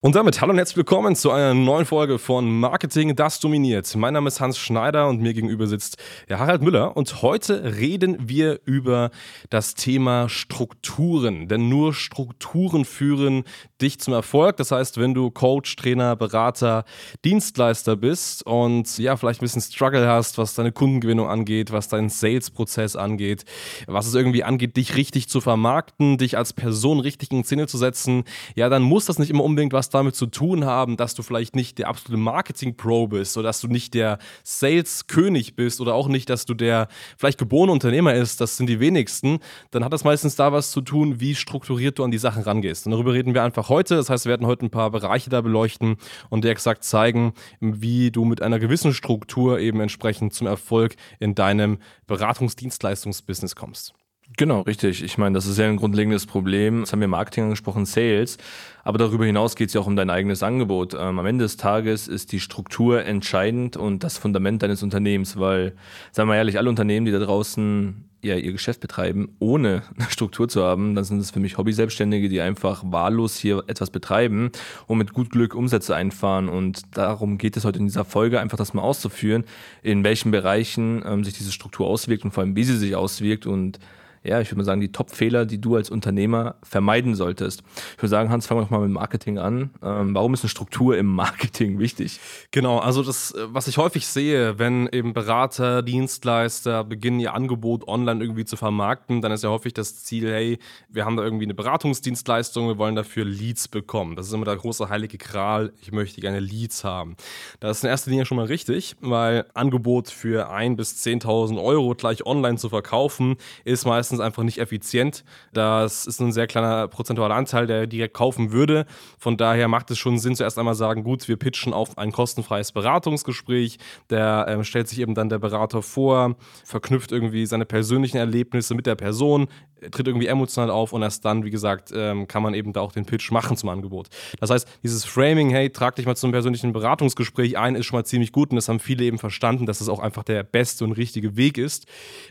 Und 0.00 0.14
damit 0.14 0.40
hallo 0.40 0.52
und 0.52 0.58
herzlich 0.58 0.76
willkommen 0.76 1.16
zu 1.16 1.32
einer 1.32 1.54
neuen 1.54 1.84
Folge 1.84 2.20
von 2.20 2.60
Marketing, 2.60 3.16
das 3.16 3.40
dominiert. 3.40 3.96
Mein 3.96 4.14
Name 4.14 4.28
ist 4.28 4.38
Hans 4.38 4.56
Schneider 4.56 5.08
und 5.08 5.20
mir 5.20 5.34
gegenüber 5.34 5.66
sitzt 5.66 5.96
Harald 6.30 6.62
Müller 6.62 6.96
und 6.96 7.20
heute 7.20 7.76
reden 7.76 8.16
wir 8.20 8.60
über 8.64 9.10
das 9.50 9.74
Thema 9.74 10.28
Strukturen. 10.28 11.48
Denn 11.48 11.68
nur 11.68 11.94
Strukturen 11.94 12.84
führen 12.84 13.42
dich 13.82 13.98
zum 13.98 14.14
Erfolg. 14.14 14.56
Das 14.58 14.70
heißt, 14.70 14.98
wenn 14.98 15.14
du 15.14 15.32
Coach, 15.32 15.74
Trainer, 15.74 16.14
Berater, 16.14 16.84
Dienstleister 17.24 17.96
bist 17.96 18.46
und 18.46 18.98
ja, 18.98 19.16
vielleicht 19.16 19.40
ein 19.40 19.46
bisschen 19.46 19.62
Struggle 19.62 20.06
hast, 20.06 20.38
was 20.38 20.54
deine 20.54 20.70
Kundengewinnung 20.70 21.26
angeht, 21.26 21.72
was 21.72 21.88
deinen 21.88 22.08
Sales-Prozess 22.08 22.94
angeht, 22.94 23.44
was 23.88 24.06
es 24.06 24.14
irgendwie 24.14 24.44
angeht, 24.44 24.76
dich 24.76 24.94
richtig 24.94 25.28
zu 25.28 25.40
vermarkten, 25.40 26.18
dich 26.18 26.38
als 26.38 26.52
Person 26.52 27.00
richtig 27.00 27.32
in 27.32 27.42
Szene 27.42 27.66
zu 27.66 27.78
setzen, 27.78 28.22
ja, 28.54 28.68
dann 28.68 28.82
muss 28.82 29.06
das 29.06 29.18
nicht 29.18 29.30
immer 29.30 29.42
unbedingt 29.42 29.72
was 29.72 29.87
damit 29.90 30.14
zu 30.14 30.26
tun 30.26 30.64
haben, 30.64 30.96
dass 30.96 31.14
du 31.14 31.22
vielleicht 31.22 31.56
nicht 31.56 31.78
der 31.78 31.88
absolute 31.88 32.20
Marketing-Pro 32.20 33.08
bist 33.08 33.36
oder 33.36 33.48
dass 33.48 33.60
du 33.60 33.68
nicht 33.68 33.94
der 33.94 34.18
Sales-König 34.44 35.56
bist 35.56 35.80
oder 35.80 35.94
auch 35.94 36.08
nicht, 36.08 36.30
dass 36.30 36.46
du 36.46 36.54
der 36.54 36.88
vielleicht 37.16 37.38
geborene 37.38 37.72
Unternehmer 37.72 38.14
ist, 38.14 38.40
das 38.40 38.56
sind 38.56 38.68
die 38.68 38.80
wenigsten, 38.80 39.38
dann 39.70 39.84
hat 39.84 39.92
das 39.92 40.04
meistens 40.04 40.36
da 40.36 40.52
was 40.52 40.70
zu 40.70 40.80
tun, 40.80 41.20
wie 41.20 41.34
strukturiert 41.34 41.98
du 41.98 42.04
an 42.04 42.10
die 42.10 42.18
Sachen 42.18 42.42
rangehst. 42.42 42.86
Und 42.86 42.92
darüber 42.92 43.12
reden 43.12 43.34
wir 43.34 43.42
einfach 43.42 43.68
heute. 43.68 43.96
Das 43.96 44.10
heißt, 44.10 44.24
wir 44.24 44.30
werden 44.30 44.46
heute 44.46 44.66
ein 44.66 44.70
paar 44.70 44.90
Bereiche 44.90 45.30
da 45.30 45.40
beleuchten 45.40 45.96
und 46.30 46.44
dir 46.44 46.50
exakt 46.50 46.84
zeigen, 46.84 47.32
wie 47.60 48.10
du 48.10 48.24
mit 48.24 48.42
einer 48.42 48.58
gewissen 48.58 48.94
Struktur 48.94 49.58
eben 49.58 49.80
entsprechend 49.80 50.34
zum 50.34 50.46
Erfolg 50.46 50.96
in 51.18 51.34
deinem 51.34 51.78
Beratungsdienstleistungsbusiness 52.06 53.56
kommst. 53.56 53.97
Genau, 54.36 54.60
richtig. 54.60 55.02
Ich 55.02 55.18
meine, 55.18 55.34
das 55.34 55.46
ist 55.46 55.58
ja 55.58 55.66
ein 55.66 55.76
grundlegendes 55.78 56.26
Problem. 56.26 56.80
Jetzt 56.80 56.92
haben 56.92 57.00
wir 57.00 57.08
Marketing 57.08 57.44
angesprochen, 57.44 57.86
Sales. 57.86 58.36
Aber 58.84 58.98
darüber 58.98 59.24
hinaus 59.24 59.56
geht 59.56 59.68
es 59.68 59.74
ja 59.74 59.80
auch 59.80 59.86
um 59.86 59.96
dein 59.96 60.10
eigenes 60.10 60.42
Angebot. 60.42 60.94
Ähm, 60.94 61.18
am 61.18 61.26
Ende 61.26 61.44
des 61.44 61.56
Tages 61.56 62.06
ist 62.08 62.30
die 62.32 62.38
Struktur 62.38 63.04
entscheidend 63.04 63.76
und 63.76 64.04
das 64.04 64.18
Fundament 64.18 64.62
deines 64.62 64.82
Unternehmens, 64.82 65.38
weil, 65.38 65.74
sagen 66.12 66.28
wir 66.28 66.36
ehrlich, 66.36 66.58
alle 66.58 66.68
Unternehmen, 66.68 67.06
die 67.06 67.12
da 67.12 67.18
draußen 67.18 68.04
ja, 68.22 68.36
ihr 68.36 68.52
Geschäft 68.52 68.80
betreiben, 68.80 69.34
ohne 69.38 69.82
eine 69.96 70.10
Struktur 70.10 70.48
zu 70.48 70.62
haben, 70.62 70.94
dann 70.94 71.04
sind 71.04 71.18
es 71.18 71.30
für 71.30 71.40
mich 71.40 71.56
Hobby-Selbstständige, 71.56 72.28
die 72.28 72.40
einfach 72.40 72.82
wahllos 72.86 73.36
hier 73.36 73.64
etwas 73.66 73.90
betreiben 73.90 74.50
und 74.86 74.98
mit 74.98 75.12
gut 75.14 75.30
Glück 75.30 75.54
Umsätze 75.54 75.96
einfahren. 75.96 76.48
Und 76.48 76.96
darum 76.96 77.38
geht 77.38 77.56
es 77.56 77.64
heute 77.64 77.78
in 77.78 77.86
dieser 77.86 78.04
Folge, 78.04 78.40
einfach 78.40 78.58
das 78.58 78.74
mal 78.74 78.82
auszuführen, 78.82 79.44
in 79.82 80.04
welchen 80.04 80.30
Bereichen 80.30 81.02
ähm, 81.06 81.24
sich 81.24 81.34
diese 81.34 81.52
Struktur 81.52 81.86
auswirkt 81.86 82.24
und 82.24 82.32
vor 82.32 82.42
allem, 82.42 82.56
wie 82.56 82.64
sie 82.64 82.76
sich 82.76 82.94
auswirkt 82.94 83.46
und 83.46 83.78
ja, 84.22 84.40
ich 84.40 84.48
würde 84.48 84.58
mal 84.58 84.64
sagen, 84.64 84.80
die 84.80 84.92
Top-Fehler, 84.92 85.46
die 85.46 85.60
du 85.60 85.76
als 85.76 85.90
Unternehmer 85.90 86.56
vermeiden 86.62 87.14
solltest. 87.14 87.62
Ich 87.96 88.02
würde 88.02 88.08
sagen, 88.08 88.30
Hans, 88.30 88.46
fangen 88.46 88.60
wir 88.60 88.64
doch 88.64 88.70
mal 88.70 88.80
mit 88.80 88.90
Marketing 88.90 89.38
an. 89.38 89.70
Ähm, 89.82 90.14
warum 90.14 90.34
ist 90.34 90.42
eine 90.42 90.50
Struktur 90.50 90.96
im 90.96 91.06
Marketing 91.06 91.78
wichtig? 91.78 92.20
Genau, 92.50 92.78
also 92.78 93.02
das, 93.02 93.34
was 93.46 93.68
ich 93.68 93.78
häufig 93.78 94.06
sehe, 94.06 94.58
wenn 94.58 94.88
eben 94.88 95.12
Berater, 95.12 95.82
Dienstleister 95.82 96.84
beginnen, 96.84 97.20
ihr 97.20 97.34
Angebot 97.34 97.86
online 97.88 98.22
irgendwie 98.22 98.44
zu 98.44 98.56
vermarkten, 98.56 99.22
dann 99.22 99.32
ist 99.32 99.44
ja 99.44 99.50
häufig 99.50 99.74
das 99.74 100.04
Ziel, 100.04 100.30
hey, 100.30 100.58
wir 100.88 101.04
haben 101.04 101.16
da 101.16 101.22
irgendwie 101.22 101.44
eine 101.44 101.54
Beratungsdienstleistung, 101.54 102.68
wir 102.68 102.78
wollen 102.78 102.96
dafür 102.96 103.24
Leads 103.24 103.68
bekommen. 103.68 104.16
Das 104.16 104.26
ist 104.26 104.32
immer 104.32 104.44
der 104.44 104.56
große 104.56 104.88
heilige 104.88 105.18
Kral, 105.18 105.72
ich 105.80 105.92
möchte 105.92 106.20
gerne 106.20 106.40
Leads 106.40 106.84
haben. 106.84 107.16
Das 107.60 107.78
ist 107.78 107.84
in 107.84 107.90
erster 107.90 108.10
Linie 108.10 108.26
schon 108.26 108.36
mal 108.36 108.46
richtig, 108.46 108.96
weil 109.00 109.46
Angebot 109.54 110.10
für 110.10 110.50
1.000 110.50 110.76
bis 110.76 111.02
10.000 111.04 111.62
Euro 111.62 111.94
gleich 111.94 112.26
online 112.26 112.56
zu 112.56 112.68
verkaufen, 112.68 113.36
ist 113.64 113.86
meistens 113.86 114.07
meistens 114.08 114.20
einfach 114.20 114.42
nicht 114.42 114.58
effizient. 114.58 115.22
Das 115.52 116.06
ist 116.06 116.20
ein 116.20 116.32
sehr 116.32 116.46
kleiner 116.46 116.88
prozentualer 116.88 117.34
Anteil, 117.34 117.66
der 117.66 117.86
direkt 117.86 118.14
kaufen 118.14 118.52
würde. 118.52 118.86
Von 119.18 119.36
daher 119.36 119.68
macht 119.68 119.90
es 119.90 119.98
schon 119.98 120.18
Sinn, 120.18 120.34
zuerst 120.34 120.58
einmal 120.58 120.74
sagen, 120.74 121.04
gut, 121.04 121.28
wir 121.28 121.36
pitchen 121.36 121.74
auf 121.74 121.98
ein 121.98 122.10
kostenfreies 122.10 122.72
Beratungsgespräch. 122.72 123.78
Der 124.08 124.46
äh, 124.48 124.64
stellt 124.64 124.88
sich 124.88 125.00
eben 125.00 125.14
dann 125.14 125.28
der 125.28 125.38
Berater 125.38 125.82
vor, 125.82 126.36
verknüpft 126.64 127.12
irgendwie 127.12 127.44
seine 127.44 127.66
persönlichen 127.66 128.16
Erlebnisse 128.16 128.74
mit 128.74 128.86
der 128.86 128.94
Person, 128.94 129.48
tritt 129.90 130.06
irgendwie 130.06 130.26
emotional 130.26 130.70
auf 130.70 130.92
und 130.92 131.02
erst 131.02 131.24
dann, 131.24 131.44
wie 131.44 131.50
gesagt, 131.50 131.92
ähm, 131.94 132.28
kann 132.28 132.42
man 132.42 132.54
eben 132.54 132.72
da 132.72 132.80
auch 132.80 132.92
den 132.92 133.04
Pitch 133.04 133.30
machen 133.30 133.56
zum 133.56 133.68
Angebot. 133.68 134.08
Das 134.40 134.50
heißt, 134.50 134.68
dieses 134.82 135.04
Framing, 135.04 135.50
hey, 135.50 135.70
trag 135.70 135.96
dich 135.96 136.06
mal 136.06 136.16
zum 136.16 136.32
persönlichen 136.32 136.72
Beratungsgespräch 136.72 137.58
ein, 137.58 137.74
ist 137.74 137.86
schon 137.86 137.98
mal 137.98 138.04
ziemlich 138.04 138.32
gut 138.32 138.50
und 138.50 138.56
das 138.56 138.68
haben 138.68 138.80
viele 138.80 139.04
eben 139.04 139.18
verstanden, 139.18 139.66
dass 139.66 139.78
das 139.78 139.88
auch 139.88 140.00
einfach 140.00 140.24
der 140.24 140.42
beste 140.42 140.84
und 140.84 140.92
richtige 140.92 141.36
Weg 141.36 141.58
ist. 141.58 141.86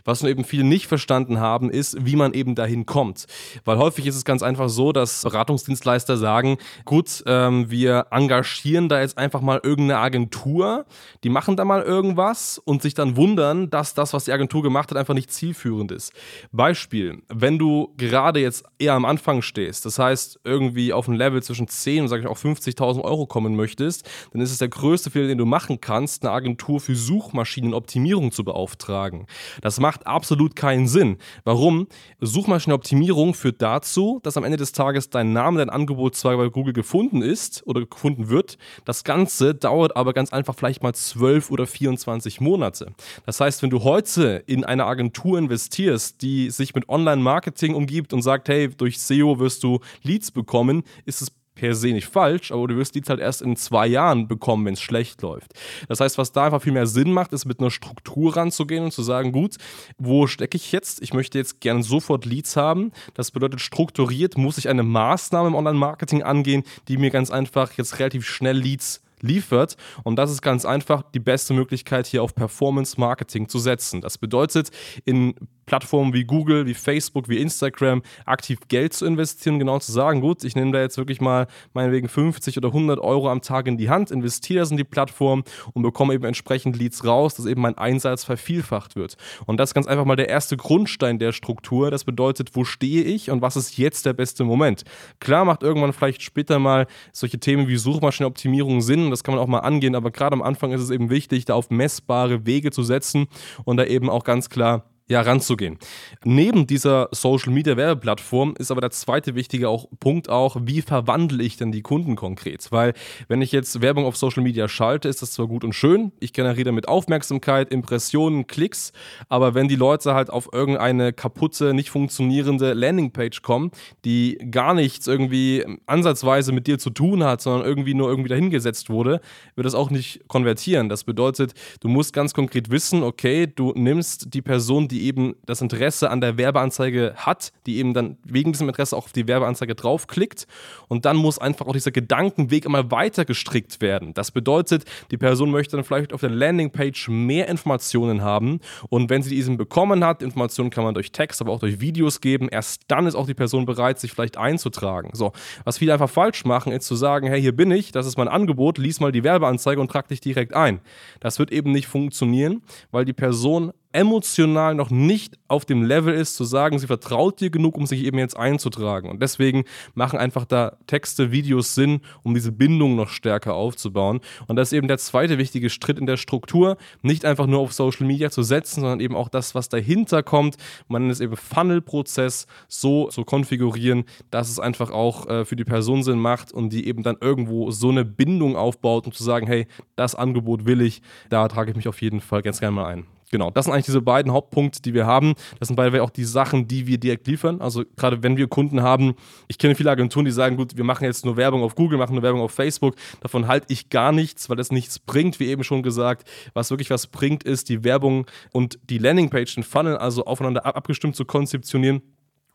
Was 0.06 0.22
nur 0.22 0.31
eben 0.31 0.44
viele 0.44 0.63
nicht 0.63 0.88
verstanden 0.88 1.40
haben, 1.40 1.69
ist, 1.69 1.97
wie 2.06 2.16
man 2.16 2.34
eben 2.34 2.56
dahin 2.56 2.85
kommt. 2.85 3.25
Weil 3.66 3.78
häufig 3.78 4.06
ist 4.06 4.16
es 4.16 4.25
ganz 4.25 4.44
einfach 4.44 4.69
so, 4.69 4.91
dass 4.91 5.24
Beratungsdienstleister 5.24 6.18
sagen, 6.18 6.58
gut, 6.85 7.24
ähm, 7.25 7.69
wir 7.69 8.08
engagieren 8.12 8.90
da 8.90 9.02
jetzt 9.02 9.18
einfach 9.18 9.41
mal 9.41 9.59
irgendeine 9.64 10.00
Agentur, 10.00 10.85
die 11.24 11.29
machen 11.29 11.56
da 11.56 11.66
mal 11.66 11.81
irgendwas 11.81 12.58
und 12.58 12.81
sich 12.81 12.94
dann 12.94 13.16
wundern, 13.16 13.69
dass 13.69 13.94
das, 13.94 14.14
was 14.14 14.25
die 14.25 14.31
Agentur 14.31 14.64
gemacht 14.64 14.91
hat, 14.91 14.97
einfach 14.97 15.14
nicht 15.14 15.31
zielführend 15.31 15.91
ist. 15.91 16.14
Beispiel, 16.52 17.22
wenn 17.42 17.59
du 17.59 17.94
gerade 17.98 18.40
jetzt 18.40 18.66
eher 18.80 18.94
am 18.94 19.06
Anfang 19.06 19.42
stehst, 19.42 19.86
das 19.86 20.00
heißt 20.00 20.40
irgendwie 20.44 20.92
auf 20.92 21.08
ein 21.08 21.14
Level 21.14 21.44
zwischen 21.44 21.68
10 21.68 22.03
und 22.03 22.08
sage 22.08 22.24
ich 22.24 22.28
auch 22.28 22.38
50.000 22.38 23.03
Euro 23.03 23.28
kommen 23.28 23.56
möchtest, 23.56 24.09
dann 24.34 24.42
ist 24.42 24.52
es 24.52 24.58
der 24.58 24.70
größte 24.70 25.12
Fehler, 25.12 25.28
den 25.28 25.38
du 25.38 25.46
machen 25.46 25.80
kannst, 25.80 26.24
eine 26.24 26.31
Agentur 26.31 26.80
für 26.80 26.96
Suchmaschinenoptimierung 26.96 28.31
zu 28.31 28.44
beauftragen. 28.44 29.28
Das 29.62 29.80
macht 29.80 30.08
absolut 30.08 30.56
keinen 30.56 30.88
Sinn. 30.88 31.18
Warum? 31.44 31.88
Suchmaschinenoptimierung 32.22 33.34
führt 33.34 33.62
dazu, 33.62 34.20
dass 34.24 34.38
am 34.38 34.44
Ende 34.44 34.58
des 34.58 34.72
Tages 34.72 35.09
dein 35.09 35.34
Name, 35.34 35.59
dein 35.59 35.70
Angebot 35.70 36.16
zwar 36.16 36.38
bei 36.38 36.50
Google 36.50 36.74
gefunden 36.74 37.22
ist 37.22 37.66
oder 37.68 37.86
gefunden 37.86 38.30
wird. 38.30 38.58
Das 38.86 39.03
Ganze 39.03 39.53
dauert 39.53 39.96
aber 39.96 40.14
ganz 40.14 40.34
einfach 40.34 40.56
vielleicht 40.56 40.81
mal 40.81 40.94
12 40.94 41.52
oder 41.52 41.68
24 41.68 42.42
Monate. 42.42 42.94
Das 43.26 43.40
heißt, 43.40 43.62
wenn 43.62 43.70
du 43.70 43.84
heute 43.84 44.44
in 44.47 44.64
eine 44.66 44.86
Agentur 44.86 45.38
investierst, 45.38 46.22
die 46.22 46.50
sich 46.50 46.74
mit 46.74 46.90
Online 46.90 47.27
Marketing 47.28 47.76
umgibt 47.76 48.14
und 48.14 48.22
sagt, 48.22 48.48
hey, 48.48 48.70
durch 48.70 49.00
SEO 49.00 49.40
wirst 49.40 49.64
du 49.64 49.80
Leads 50.04 50.32
bekommen, 50.32 50.84
ist 51.06 51.22
es 51.22 51.32
per 51.58 51.76
se 51.76 51.88
nicht 51.88 52.08
falsch, 52.08 52.52
aber 52.52 52.68
du 52.68 52.78
wirst 52.78 52.96
Leads 52.96 53.10
halt 53.10 53.20
erst 53.20 53.42
in 53.42 53.56
zwei 53.58 53.88
Jahren 53.88 54.28
bekommen, 54.28 54.66
wenn 54.66 54.76
es 54.76 54.82
schlecht 54.82 55.22
läuft. 55.22 55.54
Das 55.90 56.00
heißt, 56.00 56.18
was 56.18 56.32
da 56.32 56.46
einfach 56.46 56.62
viel 56.62 56.72
mehr 56.72 56.88
Sinn 56.88 57.12
macht, 57.12 57.34
ist 57.34 57.46
mit 57.46 57.60
einer 57.60 57.72
Struktur 57.72 58.38
ranzugehen 58.38 58.86
und 58.86 58.92
zu 58.92 59.04
sagen, 59.04 59.32
gut, 59.32 59.56
wo 59.98 60.28
stecke 60.28 60.56
ich 60.56 60.72
jetzt? 60.72 61.02
Ich 61.02 61.14
möchte 61.14 61.38
jetzt 61.38 61.60
gerne 61.60 61.84
sofort 61.84 62.26
Leads 62.26 62.56
haben. 62.56 62.92
Das 63.16 63.32
bedeutet, 63.32 63.59
strukturiert 63.59 64.38
muss 64.38 64.58
ich 64.58 64.70
eine 64.70 64.84
Maßnahme 64.84 65.50
im 65.50 65.56
Online-Marketing 65.56 66.24
angehen, 66.24 66.64
die 66.88 66.98
mir 66.98 67.09
ganz 67.09 67.32
einfach 67.32 67.74
jetzt 67.74 68.00
relativ 68.00 68.26
schnell 68.26 68.58
Leads 68.58 69.02
liefert. 69.22 69.78
Und 70.04 70.16
das 70.18 70.32
ist 70.32 70.42
ganz 70.42 70.64
einfach 70.64 71.02
die 71.02 71.20
beste 71.20 71.54
Möglichkeit, 71.54 72.06
hier 72.06 72.24
auf 72.24 72.36
Performance 72.36 73.00
Marketing 73.00 73.50
zu 73.50 73.58
setzen. 73.59 74.02
Das 74.02 74.20
bedeutet, 74.20 74.70
in 75.06 75.34
Plattformen 75.67 76.13
wie 76.13 76.23
Google, 76.23 76.66
wie 76.66 76.73
Facebook, 76.73 77.29
wie 77.29 77.38
Instagram 77.38 78.01
aktiv 78.25 78.57
Geld 78.69 78.94
zu 78.94 79.05
investieren, 79.05 79.59
genau 79.59 79.78
zu 79.78 79.91
sagen, 79.91 80.22
gut, 80.22 80.44
ich 80.44 80.55
nehme 80.55 80.72
da 80.72 80.81
jetzt 80.81 80.97
wirklich 80.97 81.22
mal 81.22 81.45
meinetwegen 81.73 82.07
50 82.07 82.57
oder 82.57 82.69
100 82.69 82.99
Euro 82.99 83.29
am 83.29 83.41
Tag 83.41 83.67
in 83.67 83.78
die 83.78 83.90
Hand, 83.90 84.09
investiere 84.09 84.61
das 84.61 84.72
in 84.72 84.78
die 84.78 84.84
Plattform 84.84 85.43
und 85.73 85.84
bekomme 85.84 86.16
eben 86.16 86.25
entsprechend 86.25 86.78
Leads 86.78 87.05
raus, 87.05 87.35
dass 87.35 87.46
eben 87.46 87.61
mein 87.61 87.78
Einsatz 87.78 88.23
vervielfacht 88.23 88.96
wird. 88.96 89.17
Und 89.46 89.59
das 89.59 89.69
ist 89.69 89.73
ganz 89.75 89.87
einfach 89.87 90.05
mal 90.05 90.16
der 90.16 90.29
erste 90.29 90.58
Grundstein 90.58 91.19
der 91.19 91.34
Struktur. 91.34 91.91
Das 91.91 92.05
bedeutet, 92.05 92.55
wo 92.55 92.63
stehe 92.63 93.03
ich 93.03 93.29
und 93.29 93.41
was 93.41 93.55
ist 93.55 93.78
jetzt 93.78 94.05
der 94.05 94.13
beste 94.13 94.46
Moment? 94.46 94.84
Klar 95.20 95.46
macht 95.46 95.63
irgendwann 95.63 95.93
vielleicht 95.93 96.22
später 96.22 96.59
mal 96.59 96.87
solche 97.11 97.40
Themen 97.40 97.67
wie 97.67 97.75
Suchmaschinenoptimierung 97.75 98.81
Sinn, 98.81 99.09
das 99.11 99.23
kann 99.23 99.35
man 99.35 99.43
auch 99.43 99.47
mal 99.47 99.59
angehen, 99.59 99.96
aber 99.96 100.11
gerade 100.11 100.34
am 100.34 100.41
Anfang 100.41 100.72
ist 100.72 100.81
es 100.81 100.90
eben 100.90 101.09
wichtig, 101.09 101.43
da 101.46 101.55
auf 101.55 101.70
messbare 101.70 102.46
Wege 102.46 102.72
zu 102.72 102.84
setzen 102.84 103.28
und 103.66 103.78
da 103.78 103.84
eben 103.84 104.09
auch 104.09 104.23
ganz 104.23 104.49
klar 104.49 104.86
ja, 105.09 105.22
ranzugehen. 105.22 105.78
Neben 106.26 106.68
dieser 106.68 107.08
Social 107.12 107.54
Media 107.54 107.78
Werbeplattform 107.78 108.56
ist 108.59 108.72
aber 108.72 108.82
der 108.82 108.92
zweite 108.92 109.36
wichtige 109.36 109.70
auch, 109.70 109.88
Punkt 110.02 110.30
auch, 110.30 110.58
wie 110.64 110.82
verwandle 110.82 111.44
ich 111.44 111.56
denn 111.56 111.72
die 111.72 111.82
Kunden 111.82 112.18
konkret? 112.18 112.70
Weil 112.72 112.94
wenn 113.30 113.42
ich 113.42 113.54
jetzt 113.54 113.82
Werbung 113.82 114.06
auf 114.06 114.18
Social 114.18 114.44
Media 114.44 114.68
schalte, 114.68 115.08
ist 115.08 115.22
das 115.22 115.32
zwar 115.32 115.48
gut 115.48 115.64
und 115.64 115.74
schön, 115.74 116.12
ich 116.20 116.34
generiere 116.34 116.66
damit 116.66 116.90
Aufmerksamkeit, 116.90 117.72
Impressionen, 117.72 118.48
Klicks, 118.48 118.92
aber 119.30 119.54
wenn 119.54 119.70
die 119.70 119.76
Leute 119.78 120.14
halt 120.14 120.30
auf 120.30 120.50
irgendeine 120.52 121.14
kaputte, 121.14 121.74
nicht 121.74 121.90
funktionierende 121.90 122.74
Landingpage 122.74 123.42
kommen, 123.42 123.72
die 124.04 124.38
gar 124.52 124.74
nichts 124.74 125.08
irgendwie 125.08 125.64
ansatzweise 125.86 126.52
mit 126.52 126.68
dir 126.68 126.80
zu 126.80 126.90
tun 126.90 127.24
hat, 127.24 127.42
sondern 127.42 127.66
irgendwie 127.66 127.94
nur 127.94 128.09
irgendwie 128.09 128.30
dahingesetzt 128.30 128.90
wurde, 128.90 129.22
wird 129.56 129.66
das 129.66 129.76
auch 129.76 129.90
nicht 129.90 130.28
konvertieren. 130.28 130.90
Das 130.90 131.06
bedeutet, 131.06 131.54
du 131.80 131.88
musst 131.88 132.12
ganz 132.12 132.34
konkret 132.34 132.72
wissen, 132.72 133.04
okay, 133.04 133.48
du 133.48 133.72
nimmst 133.74 134.34
die 134.34 134.42
Person, 134.42 134.90
die 134.90 134.97
die 134.97 135.05
eben 135.05 135.35
das 135.46 135.61
Interesse 135.61 136.09
an 136.09 136.22
der 136.22 136.38
Werbeanzeige 136.38 137.14
hat, 137.16 137.52
die 137.67 137.78
eben 137.78 137.94
dann 137.94 138.17
wegen 138.23 138.52
diesem 138.52 138.67
Interesse 138.67 138.97
auch 138.97 139.05
auf 139.05 139.14
die 139.14 139.28
Werbeanzeige 139.28 139.76
draufklickt. 139.76 140.47
Und 140.88 141.05
dann 141.05 141.17
muss 141.17 141.38
einfach 141.38 141.67
auch 141.67 141.73
dieser 141.73 141.91
Gedankenweg 141.91 142.66
immer 142.66 142.90
weiter 142.90 143.26
gestrickt 143.26 143.79
werden. 143.79 144.14
Das 144.16 144.32
bedeutet, 144.32 144.85
die 145.11 145.17
Person 145.17 145.52
möchte 145.52 145.76
dann 145.76 145.85
vielleicht 145.85 146.14
auf 146.14 146.22
der 146.22 146.32
Landingpage 146.32 147.09
mehr 147.09 147.47
Informationen 147.47 148.23
haben. 148.23 148.59
Und 148.90 149.09
wenn 149.11 149.22
sie 149.22 149.29
diesen 149.29 149.58
bekommen 149.58 150.03
hat, 150.03 150.23
Informationen 150.23 150.72
kann 150.72 150.84
man 150.84 150.96
durch 150.96 151.11
Text, 151.11 151.41
aber 151.41 151.52
auch 151.52 151.59
durch 151.59 151.79
Videos 151.79 152.20
geben, 152.20 152.49
erst 152.49 152.84
dann 152.88 153.05
ist 153.05 153.14
auch 153.14 153.28
die 153.28 153.35
Person 153.35 153.66
bereit, 153.66 153.99
sich 153.99 154.11
vielleicht 154.11 154.38
einzutragen. 154.38 155.11
So, 155.14 155.32
was 155.64 155.78
viele 155.78 155.94
einfach 155.94 156.09
falsch 156.09 156.44
machen, 156.44 156.72
ist 156.72 156.88
zu 156.88 156.96
sagen, 156.96 157.28
hey, 157.28 157.40
hier 157.40 157.55
bin 157.55 157.70
ich, 157.70 157.91
das 157.91 158.08
ist 158.08 158.17
mein 158.17 158.28
Angebot, 158.28 158.79
lies 158.79 158.99
mal 158.99 159.11
die 159.11 159.23
Werbeanzeige 159.23 159.79
und 159.79 159.91
trag 159.91 160.08
dich 160.08 160.22
direkt 160.22 160.55
ein. 160.55 160.82
Das 161.20 161.38
wird 161.38 161.52
eben 161.52 161.72
nicht 161.72 161.88
funktionieren, 161.88 162.64
weil 162.90 163.05
die 163.05 163.14
Person 163.14 163.73
emotional 163.97 164.76
noch 164.76 164.91
nicht 164.91 165.40
auf 165.47 165.66
dem 165.66 165.82
Level 165.82 166.14
ist, 166.14 166.35
zu 166.35 166.44
sagen, 166.44 166.78
sie 166.78 166.85
vertraut 166.85 167.41
dir 167.41 167.49
genug, 167.49 167.76
um 167.76 167.88
sich 167.88 168.03
eben 168.03 168.20
jetzt 168.20 168.38
einzutragen. 168.38 169.09
Und 169.09 169.23
deswegen 169.23 169.64
machen 169.96 170.20
einfach 170.20 170.46
da 170.46 170.78
Texte, 170.85 171.32
Videos 171.32 171.73
Sinn, 171.73 172.02
um 172.22 172.35
diese 172.35 172.52
Bindung 172.52 172.96
noch 172.96 173.09
stärker 173.09 173.55
aufzubauen. 173.55 174.20
Und 174.47 174.55
das 174.55 174.70
ist 174.70 174.78
eben 174.78 174.88
der 174.88 174.99
zweite 174.99 175.40
wichtige 175.40 175.72
Schritt 175.72 175.97
in 175.97 176.05
der 176.05 176.17
Struktur, 176.17 176.78
nicht 177.02 177.26
einfach 177.26 177.47
nur 177.47 177.59
auf 177.59 177.73
Social 177.73 178.05
Media 178.05 178.29
zu 178.29 178.44
setzen, 178.44 178.82
sondern 178.82 178.99
eben 178.99 179.16
auch 179.16 179.29
das, 179.29 179.55
was 179.55 179.67
dahinter 179.67 180.22
kommt. 180.22 180.58
Man 180.88 181.09
es 181.09 181.20
eben 181.20 181.35
Funnel-Prozess 181.35 182.46
so 182.67 183.08
zu 183.08 183.23
konfigurieren, 183.23 184.03
dass 184.29 184.49
es 184.49 184.59
einfach 184.59 184.91
auch 184.91 185.28
äh, 185.28 185.44
für 185.44 185.55
die 185.55 185.66
Person 185.66 186.03
Sinn 186.03 186.20
macht 186.20 186.52
und 186.52 186.72
die 186.72 186.88
eben 186.88 187.02
dann 187.02 187.17
irgendwo 187.20 187.72
so 187.72 187.90
eine 187.90 188.05
Bindung 188.05 188.55
aufbaut, 188.55 189.08
um 189.08 189.11
zu 189.11 189.23
sagen, 189.23 189.47
hey, 189.47 189.66
das 189.96 190.14
Angebot 190.14 190.67
will 190.67 190.82
ich, 190.82 191.02
da 191.32 191.47
trage 191.47 191.72
ich 191.72 191.76
mich 191.76 191.88
auf 191.88 191.99
jeden 192.03 192.22
Fall 192.22 192.44
ganz 192.44 192.59
gerne 192.59 192.76
mal 192.76 192.85
ein. 192.85 193.16
Genau, 193.29 193.52
das 193.52 193.66
sind 193.66 193.74
eigentlich 193.74 193.88
diese 193.88 194.02
beiden 194.02 194.32
Hauptpunkte, 194.32 194.82
die 194.82 194.94
wir 194.94 195.06
haben. 195.06 195.34
Das 195.59 195.68
sind 195.68 195.76
beide 195.76 196.02
auch 196.02 196.09
die 196.09 196.24
Sachen, 196.24 196.68
die 196.68 196.88
wir 196.88 196.97
direkt 196.97 197.28
liefern. 197.28 197.59
Also 197.59 197.84
gerade 197.97 198.24
wenn 198.24 198.38
wir 198.38 198.47
Kunden 198.47 198.82
haben, 198.82 199.16
ich 199.50 199.58
kenne 199.58 199.76
viele 199.76 199.91
Agenturen, 199.91 200.24
die 200.24 200.32
sagen, 200.32 200.56
gut, 200.56 200.78
wir 200.78 200.85
machen 200.85 201.03
jetzt 201.03 201.26
nur 201.26 201.35
Werbung 201.35 201.62
auf 201.62 201.76
Google, 201.76 201.97
machen 201.97 202.14
nur 202.14 202.24
Werbung 202.24 202.41
auf 202.41 202.52
Facebook. 202.52 202.96
Davon 203.20 203.47
halte 203.47 203.66
ich 203.70 203.90
gar 203.90 204.14
nichts, 204.14 204.50
weil 204.50 204.56
das 204.56 204.72
nichts 204.72 205.00
bringt, 205.00 205.41
wie 205.41 205.47
eben 205.47 205.66
schon 205.66 205.84
gesagt. 205.84 206.28
Was 206.53 206.70
wirklich 206.70 206.90
was 206.90 207.08
bringt, 207.08 207.44
ist 207.44 207.68
die 207.68 207.84
Werbung 207.84 208.28
und 208.53 208.79
die 208.90 208.97
Landingpage, 208.97 209.56
den 209.56 209.64
Funnel, 209.64 209.97
also 209.97 210.23
aufeinander 210.23 210.66
abgestimmt 210.66 211.18
zu 211.18 211.26
konzeptionieren 211.26 212.02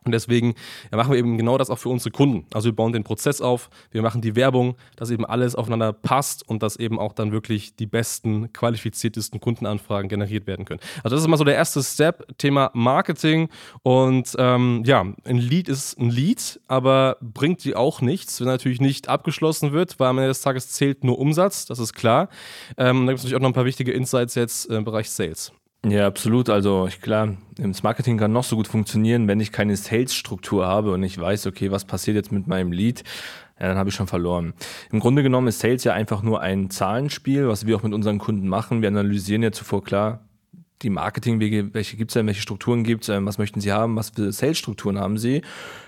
und 0.05 0.13
deswegen 0.13 0.55
machen 0.91 1.13
wir 1.13 1.19
eben 1.19 1.39
genau 1.39 1.59
das 1.59 1.71
auch 1.71 1.79
für 1.79 1.89
unsere 1.89 2.11
Kunden. 2.11 2.47
Also 2.53 2.69
wir 2.69 2.77
bauen 2.77 2.93
den 2.93 3.05
Prozess 3.05 3.41
auf, 3.41 3.71
wir 3.91 4.03
machen 4.03 4.21
die 4.21 4.35
Werbung, 4.35 4.77
dass 4.97 5.11
eben 5.11 5.25
alles 5.25 5.55
aufeinander 5.55 5.93
passt 5.93 6.49
und 6.49 6.63
dass 6.63 6.77
eben 6.77 6.99
auch 6.99 7.13
dann 7.13 7.33
wirklich 7.33 7.77
die 7.77 7.87
besten, 7.87 8.53
qualifiziertesten 8.53 9.41
Kundenanfragen 9.41 10.09
generiert 10.09 10.47
werden 10.47 10.65
können. 10.65 10.81
Also 11.05 11.15
das 11.17 11.23
ist 11.23 11.29
mal 11.29 11.37
so 11.37 11.45
der 11.45 11.55
erste 11.55 11.83
Step, 11.83 12.37
Thema 12.39 12.71
Marketing. 12.75 13.49
Und 13.83 14.35
ähm, 14.39 14.83
ja, 14.85 15.05
ein 15.25 15.39
Lead 15.39 15.69
ist 15.69 15.99
ein 15.99 16.11
Lead, 16.11 16.61
aber 16.67 17.17
bringt 17.21 17.65
dir 17.65 17.79
auch 17.79 18.01
nichts, 18.01 18.41
wenn 18.41 18.49
natürlich 18.49 18.81
nicht 18.81 19.09
abgeschlossen 19.09 19.73
wird, 19.73 20.01
weil 20.01 20.09
am 20.09 20.19
Ende 20.19 20.29
des 20.29 20.43
Tages 20.43 20.71
zählt 20.71 21.05
nur 21.05 21.19
Umsatz, 21.19 21.67
das 21.67 21.79
ist 21.79 21.93
klar. 21.93 22.29
Ähm, 22.77 23.07
da 23.07 23.13
gibt 23.13 23.19
es 23.19 23.25
natürlich 23.25 23.37
auch 23.37 23.41
noch 23.41 23.51
ein 23.51 23.55
paar 23.55 23.65
wichtige 23.65 23.93
Insights 23.93 24.35
jetzt 24.35 24.67
im 24.67 24.85
Bereich 24.85 25.11
Sales. 25.11 25.53
Ja, 25.85 26.07
absolut. 26.07 26.49
Also 26.49 26.89
klar, 27.01 27.37
das 27.57 27.83
Marketing 27.83 28.17
kann 28.17 28.33
noch 28.33 28.45
so 28.45 28.55
gut 28.55 28.69
funktionieren, 28.69 29.27
wenn 29.27 29.41
ich 29.41 29.51
keine 29.51 29.77
Sales-Struktur 29.77 30.65
habe 30.65 30.93
und 30.93 31.03
ich 31.03 31.19
weiß, 31.19 31.47
okay, 31.47 31.73
was 31.73 31.85
passiert 31.85 32.15
jetzt 32.15 32.31
mit 32.31 32.47
meinem 32.47 32.71
Lead, 32.71 33.03
ja, 33.59 33.67
dann 33.69 33.79
habe 33.79 33.89
ich 33.89 33.95
schon 33.97 34.07
verloren. 34.07 34.55
Im 34.93 35.01
Grunde 35.01 35.25
genommen 35.25 35.49
ist 35.49 35.59
Sales 35.59 35.83
ja 35.83 35.93
einfach 35.93 36.23
nur 36.23 36.41
ein 36.41 36.71
Zahlenspiel, 36.71 37.49
was 37.49 37.67
wir 37.67 37.77
auch 37.77 37.83
mit 37.83 37.95
unseren 37.95 38.19
Kunden 38.19 38.47
machen. 38.47 38.81
Wir 38.81 38.89
analysieren 38.89 39.43
ja 39.43 39.51
zuvor 39.51 39.83
klar, 39.83 40.21
die 40.83 40.91
Marketingwege, 40.91 41.73
welche 41.75 41.97
gibt 41.97 42.11
es 42.11 42.15
denn, 42.15 42.27
welche 42.27 42.43
Strukturen 42.43 42.85
gibt 42.85 43.05
es, 43.05 43.09
ähm, 43.09 43.27
was 43.27 43.39
möchten 43.39 43.61
Sie 43.61 43.73
haben, 43.73 43.97
was 43.97 44.11
für 44.11 44.33
Sales-Strukturen 44.33 44.99
haben 44.99 45.19
Sie? 45.19 45.43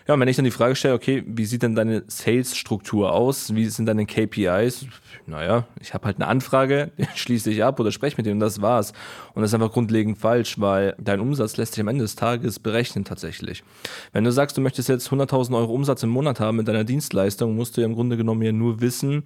Ja, 0.06 0.14
und 0.14 0.20
wenn 0.20 0.29
ich 0.29 0.37
dann 0.37 0.44
die 0.44 0.50
Frage 0.50 0.76
stelle, 0.76 0.94
okay, 0.94 1.25
wie 1.26 1.46
sieht 1.46 1.62
denn 1.62 1.75
deine 1.75 2.05
Sales-Struktur 2.06 3.12
aus? 3.12 3.55
Wie 3.55 3.67
sind 3.67 3.87
deine 3.87 4.06
KPIs? 4.06 4.87
Naja, 5.26 5.67
ich 5.81 5.94
habe 5.94 6.06
halt 6.06 6.17
eine 6.17 6.26
Anfrage, 6.26 6.93
schließe 7.14 7.50
ich 7.50 7.64
ab 7.64 7.81
oder 7.81 7.91
spreche 7.91 8.17
mit 8.17 8.26
dem 8.26 8.35
und 8.35 8.41
das 8.41 8.61
war's. 8.61 8.93
Und 9.35 9.43
das 9.43 9.50
ist 9.50 9.55
einfach 9.55 9.73
grundlegend 9.73 10.19
falsch, 10.19 10.61
weil 10.61 10.94
dein 10.99 11.20
Umsatz 11.20 11.56
lässt 11.56 11.75
sich 11.75 11.81
am 11.81 11.88
Ende 11.88 12.05
des 12.05 12.17
Tages 12.17 12.58
berechnen 12.58 13.05
tatsächlich. 13.05 13.64
Wenn 14.12 14.25
du 14.25 14.32
sagst, 14.32 14.56
du 14.56 14.61
möchtest 14.61 14.88
jetzt 14.88 15.08
100.000 15.08 15.56
Euro 15.56 15.73
Umsatz 15.73 16.02
im 16.02 16.11
Monat 16.11 16.41
haben 16.41 16.58
mit 16.58 16.69
deiner 16.69 16.85
Dienstleistung, 16.85 17.55
musst 17.56 17.76
du 17.76 17.81
ja 17.81 17.87
im 17.87 17.94
Grunde 17.94 18.17
genommen 18.17 18.43
ja 18.43 18.52
nur 18.52 18.81
wissen, 18.81 19.25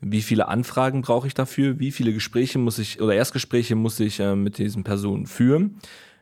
wie 0.00 0.22
viele 0.22 0.48
Anfragen 0.48 1.02
brauche 1.02 1.26
ich 1.26 1.34
dafür, 1.34 1.78
wie 1.78 1.90
viele 1.90 2.12
Gespräche 2.12 2.58
muss 2.58 2.78
ich 2.78 3.00
oder 3.00 3.14
Erstgespräche 3.14 3.76
muss 3.76 3.98
ich 4.00 4.20
äh, 4.20 4.36
mit 4.36 4.58
diesen 4.58 4.84
Personen 4.84 5.26
führen, 5.26 5.78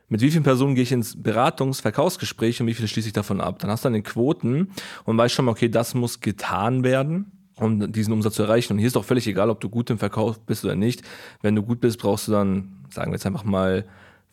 mit 0.07 0.21
wie 0.21 0.31
vielen 0.31 0.43
Personen 0.43 0.75
gehe 0.75 0.83
ich 0.83 0.91
ins 0.91 1.17
Beratungs-, 1.17 1.81
Verkaufsgespräch 1.81 2.61
und 2.61 2.67
wie 2.67 2.73
viele 2.73 2.87
schließe 2.87 3.07
ich 3.07 3.13
davon 3.13 3.41
ab. 3.41 3.59
Dann 3.59 3.71
hast 3.71 3.83
du 3.83 3.87
dann 3.87 3.93
den 3.93 4.03
Quoten 4.03 4.69
und 5.03 5.17
weißt 5.17 5.33
schon 5.33 5.45
mal, 5.45 5.51
okay, 5.51 5.69
das 5.69 5.93
muss 5.93 6.19
getan 6.19 6.83
werden 6.83 7.31
um 7.57 7.91
diesen 7.91 8.13
Umsatz 8.13 8.35
zu 8.35 8.43
erreichen. 8.43 8.73
Und 8.73 8.79
hier 8.79 8.87
ist 8.87 8.97
auch 8.97 9.05
völlig 9.05 9.27
egal, 9.27 9.49
ob 9.49 9.61
du 9.61 9.69
gut 9.69 9.89
im 9.89 9.97
Verkauf 9.97 10.39
bist 10.39 10.65
oder 10.65 10.75
nicht. 10.75 11.03
Wenn 11.41 11.55
du 11.55 11.63
gut 11.63 11.79
bist, 11.79 11.99
brauchst 11.99 12.27
du 12.27 12.31
dann, 12.31 12.83
sagen 12.89 13.11
wir 13.11 13.15
jetzt 13.15 13.25
einfach 13.25 13.43
mal, 13.43 13.85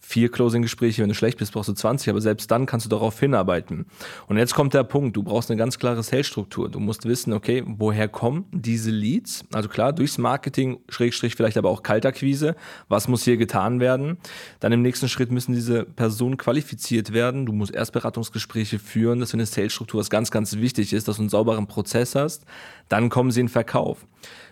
vier 0.05 0.31
Closing-Gespräche, 0.31 1.01
wenn 1.01 1.09
du 1.09 1.15
schlecht 1.15 1.39
bist, 1.39 1.53
brauchst 1.53 1.69
du 1.69 1.73
20, 1.73 2.11
aber 2.11 2.21
selbst 2.21 2.51
dann 2.51 2.67
kannst 2.67 2.85
du 2.85 2.91
darauf 2.91 3.19
hinarbeiten. 3.19 3.87
Und 4.27 4.37
jetzt 4.37 4.53
kommt 4.53 4.75
der 4.75 4.83
Punkt, 4.83 5.17
du 5.17 5.23
brauchst 5.23 5.51
eine 5.51 5.59
ganz 5.59 5.79
klare 5.79 6.03
Sales-Struktur. 6.03 6.69
Du 6.69 6.81
musst 6.81 7.07
wissen, 7.07 7.33
okay, 7.33 7.63
woher 7.67 8.09
kommen 8.09 8.45
diese 8.51 8.91
Leads? 8.91 9.45
Also 9.53 9.69
klar, 9.69 9.93
durchs 9.93 10.19
Marketing, 10.19 10.79
Schrägstrich 10.89 11.37
vielleicht 11.37 11.57
aber 11.57 11.71
auch 11.71 11.83
Kaltakquise. 11.83 12.57
Was 12.89 13.07
muss 13.07 13.23
hier 13.23 13.37
getan 13.37 13.79
werden? 13.79 14.19
Dann 14.61 14.73
im 14.73 14.83
nächsten 14.83 15.09
Schritt 15.09 15.31
müssen 15.31 15.55
diese 15.55 15.85
Personen 15.85 16.37
qualifiziert 16.37 17.13
werden. 17.13 17.47
Du 17.47 17.53
musst 17.53 17.73
Erstberatungsgespräche 17.73 18.81
führen. 18.81 19.21
Das 19.21 19.31
ist 19.31 19.35
eine 19.35 19.47
Sales-Struktur, 19.47 20.01
was 20.01 20.11
ganz, 20.11 20.33
ganz 20.33 20.57
wichtig 20.57 20.93
ist, 20.93 21.07
dass 21.07 21.17
du 21.17 21.23
einen 21.23 21.29
sauberen 21.29 21.69
Prozess 21.69 22.17
hast. 22.17 22.45
Dann 22.89 23.09
kommen 23.09 23.31
sie 23.31 23.41
in 23.41 23.49
Verkauf. 23.49 24.05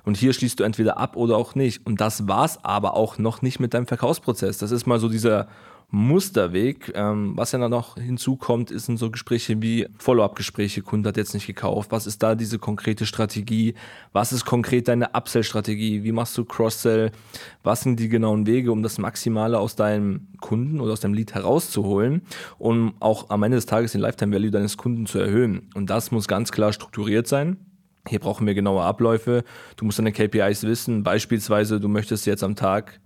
Und 0.05 0.17
hier 0.17 0.32
schließt 0.32 0.61
du 0.61 0.64
entweder 0.64 0.99
ab 0.99 1.17
oder 1.17 1.37
auch 1.37 1.55
nicht. 1.55 1.87
Und 1.87 2.00
das 2.00 2.28
war's 2.28 2.64
aber 2.64 2.94
auch 2.94 3.19
noch 3.19 3.43
nicht 3.43 3.61
mit 3.61 3.75
deinem 3.75 3.87
Verkaufsprozess. 3.87 4.58
Das 4.58 4.70
ist 4.70 4.87
mal 4.87 4.99
so 4.99 5.08
dieser 5.08 5.49
Musterweg. 5.90 6.93
Ähm, 6.94 7.32
was 7.37 7.52
ja 7.52 7.58
dann 7.58 7.70
noch 7.70 7.96
hinzukommt, 7.96 8.70
sind 8.70 8.99
so 8.99 9.11
Gespräche 9.11 9.61
wie 9.61 9.88
Follow-up-Gespräche. 9.99 10.82
Kunde 10.82 11.08
hat 11.08 11.17
jetzt 11.17 11.34
nicht 11.34 11.46
gekauft. 11.46 11.90
Was 11.90 12.06
ist 12.06 12.22
da 12.22 12.34
diese 12.34 12.58
konkrete 12.58 13.06
Strategie? 13.06 13.75
Was 14.12 14.32
ist 14.32 14.44
konkret 14.44 14.88
deine 14.88 15.11
Upsell-Strategie? 15.14 16.05
Wie 16.05 16.12
machst 16.12 16.39
du 16.39 16.44
Cross-Sell? 16.44 17.10
Was 17.62 17.82
sind 17.82 17.98
die 17.98 18.08
genauen 18.08 18.46
Wege, 18.46 18.72
um 18.72 18.82
das 18.82 18.98
Maximale 18.98 19.58
aus 19.58 19.77
deinem 19.77 20.29
Kunden 20.41 20.81
oder 20.81 20.93
aus 20.93 21.00
deinem 21.00 21.15
Lead 21.15 21.34
herauszuholen, 21.34 22.22
um 22.58 22.94
auch 23.00 23.31
am 23.31 23.43
Ende 23.43 23.56
des 23.56 23.67
Tages 23.67 23.93
den 23.93 24.00
Lifetime-Value 24.00 24.50
deines 24.50 24.77
Kunden 24.77 25.06
zu 25.06 25.19
erhöhen? 25.19 25.70
Und 25.74 25.91
das 25.91 26.10
muss 26.10 26.29
ganz 26.29 26.53
klar 26.53 26.72
strukturiert 26.72 27.27
sein. 27.27 27.56
Hier 28.10 28.19
brauchen 28.19 28.44
wir 28.44 28.55
genaue 28.55 28.82
Abläufe. 28.82 29.44
Du 29.76 29.84
musst 29.84 30.00
deine 30.00 30.10
KPIs 30.10 30.64
wissen. 30.64 31.05
Beispielsweise, 31.05 31.79
du 31.79 31.86
möchtest 31.86 32.26
jetzt 32.26 32.43
am 32.43 32.56
Tag 32.56 32.98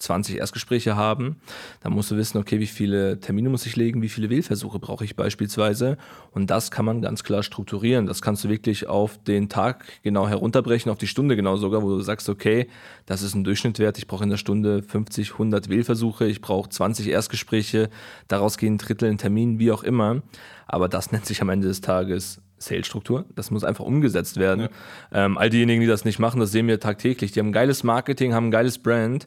20 0.00 0.38
Erstgespräche 0.38 0.96
haben. 0.96 1.36
Dann 1.80 1.92
musst 1.92 2.10
du 2.10 2.16
wissen, 2.16 2.38
okay, 2.38 2.58
wie 2.58 2.66
viele 2.66 3.20
Termine 3.20 3.50
muss 3.50 3.66
ich 3.66 3.76
legen, 3.76 4.02
wie 4.02 4.08
viele 4.08 4.30
Wählversuche 4.30 4.78
brauche 4.78 5.04
ich 5.04 5.14
beispielsweise. 5.14 5.98
Und 6.32 6.50
das 6.50 6.70
kann 6.70 6.84
man 6.84 7.02
ganz 7.02 7.22
klar 7.22 7.42
strukturieren. 7.42 8.06
Das 8.06 8.22
kannst 8.22 8.44
du 8.44 8.48
wirklich 8.48 8.88
auf 8.88 9.22
den 9.22 9.48
Tag 9.48 9.84
genau 10.02 10.28
herunterbrechen, 10.28 10.90
auf 10.90 10.98
die 10.98 11.06
Stunde 11.06 11.36
genau 11.36 11.56
sogar, 11.56 11.82
wo 11.82 11.90
du 11.90 12.00
sagst, 12.00 12.28
okay, 12.28 12.68
das 13.06 13.22
ist 13.22 13.34
ein 13.34 13.44
Durchschnittwert. 13.44 13.98
Ich 13.98 14.06
brauche 14.06 14.24
in 14.24 14.30
der 14.30 14.36
Stunde 14.36 14.82
50, 14.82 15.32
100 15.32 15.68
Wählversuche. 15.68 16.26
Ich 16.26 16.40
brauche 16.40 16.70
20 16.70 17.08
Erstgespräche. 17.08 17.90
Daraus 18.28 18.58
gehen 18.58 18.78
Drittel 18.78 19.10
in 19.10 19.18
Termin, 19.18 19.58
wie 19.58 19.70
auch 19.70 19.82
immer. 19.82 20.22
Aber 20.66 20.88
das 20.88 21.12
nennt 21.12 21.26
sich 21.26 21.42
am 21.42 21.48
Ende 21.48 21.68
des 21.68 21.80
Tages 21.80 22.40
Sales-Struktur. 22.58 23.24
Das 23.34 23.50
muss 23.50 23.64
einfach 23.64 23.84
umgesetzt 23.84 24.36
werden. 24.36 24.68
Ja. 25.12 25.26
Ähm, 25.26 25.38
all 25.38 25.50
diejenigen, 25.50 25.80
die 25.80 25.86
das 25.86 26.04
nicht 26.04 26.18
machen, 26.18 26.40
das 26.40 26.52
sehen 26.52 26.68
wir 26.68 26.78
tagtäglich. 26.78 27.32
Die 27.32 27.40
haben 27.40 27.48
ein 27.48 27.52
geiles 27.52 27.82
Marketing, 27.82 28.34
haben 28.34 28.48
ein 28.48 28.50
geiles 28.50 28.78
Brand 28.78 29.26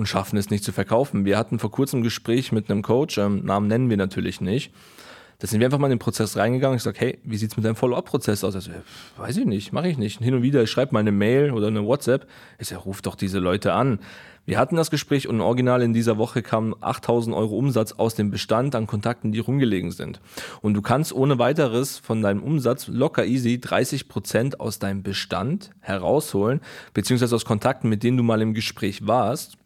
und 0.00 0.06
schaffen 0.06 0.36
es 0.38 0.50
nicht 0.50 0.64
zu 0.64 0.72
verkaufen. 0.72 1.24
Wir 1.24 1.38
hatten 1.38 1.58
vor 1.58 1.70
kurzem 1.70 2.00
ein 2.00 2.02
Gespräch 2.02 2.52
mit 2.52 2.70
einem 2.70 2.82
Coach, 2.82 3.18
ähm, 3.18 3.44
Namen 3.44 3.68
nennen 3.68 3.90
wir 3.90 3.96
natürlich 3.96 4.40
nicht. 4.40 4.72
Da 5.40 5.46
sind 5.46 5.60
wir 5.60 5.66
einfach 5.66 5.78
mal 5.78 5.86
in 5.86 5.92
den 5.92 5.98
Prozess 5.98 6.36
reingegangen. 6.36 6.76
Ich 6.76 6.82
sage, 6.82 6.98
hey, 7.00 7.18
wie 7.24 7.36
sieht 7.38 7.50
es 7.50 7.56
mit 7.56 7.64
deinem 7.64 7.76
Follow-up-Prozess 7.76 8.44
aus? 8.44 8.54
Also, 8.54 8.72
weiß 9.16 9.38
ich 9.38 9.46
nicht, 9.46 9.72
mache 9.72 9.88
ich 9.88 9.96
nicht. 9.96 10.20
Hin 10.20 10.34
und 10.34 10.42
wieder, 10.42 10.62
ich 10.62 10.70
schreibe 10.70 10.92
mal 10.92 11.00
eine 11.00 11.12
Mail 11.12 11.52
oder 11.52 11.68
eine 11.68 11.84
WhatsApp. 11.86 12.26
Ich 12.58 12.68
sage, 12.68 12.82
ruf 12.82 13.00
doch 13.00 13.14
diese 13.14 13.38
Leute 13.38 13.72
an. 13.72 14.00
Wir 14.44 14.58
hatten 14.58 14.76
das 14.76 14.90
Gespräch 14.90 15.28
und 15.28 15.40
original 15.40 15.80
in 15.80 15.92
dieser 15.92 16.18
Woche 16.18 16.42
kamen 16.42 16.74
8000 16.80 17.34
Euro 17.34 17.56
Umsatz 17.56 17.92
aus 17.92 18.14
dem 18.14 18.30
Bestand 18.30 18.74
an 18.74 18.86
Kontakten, 18.86 19.32
die 19.32 19.38
rumgelegen 19.38 19.92
sind. 19.92 20.20
Und 20.60 20.74
du 20.74 20.82
kannst 20.82 21.12
ohne 21.12 21.38
weiteres 21.38 21.98
von 21.98 22.20
deinem 22.20 22.42
Umsatz 22.42 22.88
locker 22.88 23.24
easy 23.24 23.60
30 23.60 24.08
Prozent 24.08 24.60
aus 24.60 24.78
deinem 24.78 25.02
Bestand 25.02 25.70
herausholen, 25.80 26.60
beziehungsweise 26.94 27.34
aus 27.34 27.44
Kontakten, 27.44 27.88
mit 27.88 28.02
denen 28.02 28.16
du 28.16 28.22
mal 28.22 28.42
im 28.42 28.52
Gespräch 28.52 29.06
warst 29.06 29.56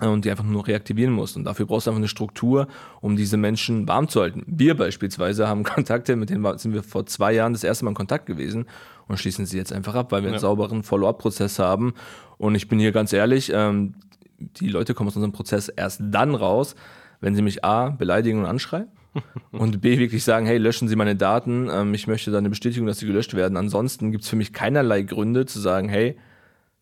und 0.00 0.24
die 0.24 0.30
einfach 0.30 0.44
nur 0.44 0.66
reaktivieren 0.66 1.12
musst. 1.12 1.36
Und 1.36 1.44
dafür 1.44 1.66
brauchst 1.66 1.86
du 1.86 1.90
einfach 1.90 2.00
eine 2.00 2.08
Struktur, 2.08 2.68
um 3.00 3.16
diese 3.16 3.36
Menschen 3.36 3.88
warm 3.88 4.08
zu 4.08 4.20
halten. 4.20 4.44
Wir 4.46 4.76
beispielsweise 4.76 5.48
haben 5.48 5.64
Kontakte, 5.64 6.16
mit 6.16 6.30
denen 6.30 6.58
sind 6.58 6.74
wir 6.74 6.82
vor 6.82 7.06
zwei 7.06 7.32
Jahren 7.32 7.52
das 7.52 7.64
erste 7.64 7.84
Mal 7.84 7.92
in 7.92 7.96
Kontakt 7.96 8.26
gewesen 8.26 8.66
und 9.08 9.18
schließen 9.18 9.46
sie 9.46 9.56
jetzt 9.56 9.72
einfach 9.72 9.94
ab, 9.94 10.12
weil 10.12 10.22
wir 10.22 10.28
ja. 10.28 10.34
einen 10.34 10.40
sauberen 10.40 10.82
Follow-up-Prozess 10.82 11.58
haben. 11.58 11.94
Und 12.38 12.54
ich 12.54 12.68
bin 12.68 12.78
hier 12.78 12.92
ganz 12.92 13.12
ehrlich, 13.12 13.50
ähm, 13.54 13.94
die 14.38 14.68
Leute 14.68 14.92
kommen 14.92 15.08
aus 15.08 15.16
unserem 15.16 15.32
Prozess 15.32 15.68
erst 15.68 16.00
dann 16.04 16.34
raus, 16.34 16.74
wenn 17.20 17.34
sie 17.34 17.42
mich 17.42 17.64
A, 17.64 17.90
beleidigen 17.90 18.40
und 18.40 18.46
anschreien 18.46 18.88
und 19.50 19.80
B, 19.80 19.98
wirklich 19.98 20.24
sagen, 20.24 20.44
hey, 20.44 20.58
löschen 20.58 20.88
Sie 20.88 20.96
meine 20.96 21.16
Daten, 21.16 21.70
ähm, 21.72 21.94
ich 21.94 22.06
möchte 22.06 22.30
da 22.30 22.36
eine 22.36 22.50
Bestätigung, 22.50 22.86
dass 22.86 22.98
sie 22.98 23.06
gelöscht 23.06 23.32
werden. 23.32 23.56
Ansonsten 23.56 24.12
gibt 24.12 24.24
es 24.24 24.30
für 24.30 24.36
mich 24.36 24.52
keinerlei 24.52 25.02
Gründe 25.02 25.46
zu 25.46 25.58
sagen, 25.58 25.88
hey, 25.88 26.18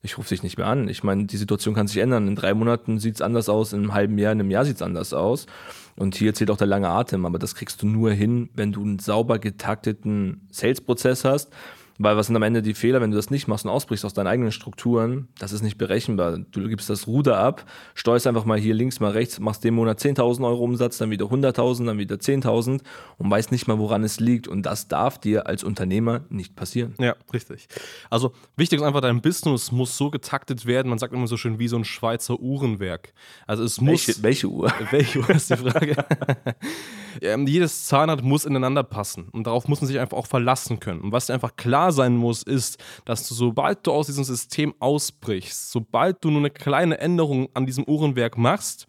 ich 0.04 0.18
rufe 0.18 0.28
dich 0.28 0.42
nicht 0.42 0.58
mehr 0.58 0.66
an. 0.66 0.86
Ich 0.88 1.02
meine, 1.02 1.24
die 1.24 1.38
Situation 1.38 1.74
kann 1.74 1.88
sich 1.88 1.96
ändern. 1.96 2.28
In 2.28 2.36
drei 2.36 2.52
Monaten 2.52 2.98
sieht 2.98 3.16
es 3.16 3.22
anders 3.22 3.48
aus, 3.48 3.72
in 3.72 3.80
einem 3.80 3.94
halben 3.94 4.18
Jahr, 4.18 4.32
in 4.32 4.40
einem 4.40 4.50
Jahr 4.50 4.66
sieht 4.66 4.76
es 4.76 4.82
anders 4.82 5.14
aus. 5.14 5.46
Und 5.96 6.14
hier 6.14 6.34
zählt 6.34 6.50
auch 6.50 6.58
der 6.58 6.66
lange 6.66 6.90
Atem, 6.90 7.24
aber 7.24 7.38
das 7.38 7.54
kriegst 7.54 7.80
du 7.82 7.86
nur 7.86 8.12
hin, 8.12 8.50
wenn 8.54 8.70
du 8.70 8.82
einen 8.82 8.98
sauber 8.98 9.38
getakteten 9.38 10.46
Sales-Prozess 10.50 11.24
hast 11.24 11.52
weil 11.98 12.16
was 12.16 12.26
sind 12.26 12.36
am 12.36 12.42
Ende 12.42 12.62
die 12.62 12.74
Fehler, 12.74 13.00
wenn 13.00 13.10
du 13.10 13.16
das 13.16 13.30
nicht 13.30 13.46
machst 13.46 13.64
und 13.64 13.70
ausbrichst 13.70 14.04
aus 14.04 14.14
deinen 14.14 14.26
eigenen 14.26 14.52
Strukturen? 14.52 15.28
Das 15.38 15.52
ist 15.52 15.62
nicht 15.62 15.78
berechenbar. 15.78 16.38
Du 16.50 16.68
gibst 16.68 16.90
das 16.90 17.06
Ruder 17.06 17.38
ab, 17.38 17.64
steuerst 17.94 18.26
einfach 18.26 18.44
mal 18.44 18.58
hier 18.58 18.74
links, 18.74 19.00
mal 19.00 19.12
rechts, 19.12 19.38
machst 19.38 19.64
den 19.64 19.74
Monat 19.74 20.00
10.000 20.00 20.46
Euro 20.46 20.64
Umsatz, 20.64 20.98
dann 20.98 21.10
wieder 21.10 21.26
100.000, 21.26 21.86
dann 21.86 21.98
wieder 21.98 22.16
10.000 22.16 22.80
und 23.18 23.30
weißt 23.30 23.52
nicht 23.52 23.68
mal, 23.68 23.78
woran 23.78 24.02
es 24.02 24.18
liegt. 24.20 24.48
Und 24.48 24.62
das 24.62 24.88
darf 24.88 25.18
dir 25.18 25.46
als 25.46 25.62
Unternehmer 25.62 26.22
nicht 26.28 26.56
passieren. 26.56 26.94
Ja, 26.98 27.14
richtig. 27.32 27.68
Also 28.10 28.32
wichtig 28.56 28.80
ist 28.80 28.84
einfach, 28.84 29.00
dein 29.00 29.20
Business 29.20 29.70
muss 29.70 29.96
so 29.96 30.10
getaktet 30.10 30.66
werden, 30.66 30.88
man 30.88 30.98
sagt 30.98 31.12
immer 31.12 31.26
so 31.26 31.36
schön 31.36 31.58
wie 31.58 31.68
so 31.68 31.76
ein 31.76 31.84
Schweizer 31.84 32.40
Uhrenwerk. 32.40 33.12
Also 33.46 33.62
es 33.62 33.80
muss. 33.80 34.08
Welche, 34.08 34.22
welche 34.22 34.48
Uhr? 34.48 34.72
Welche 34.90 35.20
Uhr 35.20 35.30
ist 35.30 35.50
die 35.50 35.56
Frage? 35.56 35.96
ähm, 37.20 37.46
jedes 37.46 37.86
Zahnrad 37.86 38.22
muss 38.22 38.44
ineinander 38.44 38.82
passen 38.82 39.28
und 39.32 39.46
darauf 39.46 39.68
muss 39.68 39.80
man 39.80 39.88
sich 39.88 39.98
einfach 39.98 40.16
auch 40.16 40.26
verlassen 40.26 40.80
können. 40.80 41.00
Und 41.00 41.12
was 41.12 41.26
dir 41.26 41.34
einfach 41.34 41.56
klar 41.56 41.92
sein 41.92 42.16
muss, 42.16 42.42
ist, 42.42 42.82
dass 43.04 43.28
du, 43.28 43.34
sobald 43.34 43.86
du 43.86 43.92
aus 43.92 44.06
diesem 44.06 44.24
System 44.24 44.74
ausbrichst, 44.78 45.70
sobald 45.70 46.24
du 46.24 46.30
nur 46.30 46.40
eine 46.40 46.50
kleine 46.50 46.98
Änderung 46.98 47.48
an 47.54 47.66
diesem 47.66 47.84
Uhrenwerk 47.84 48.38
machst, 48.38 48.86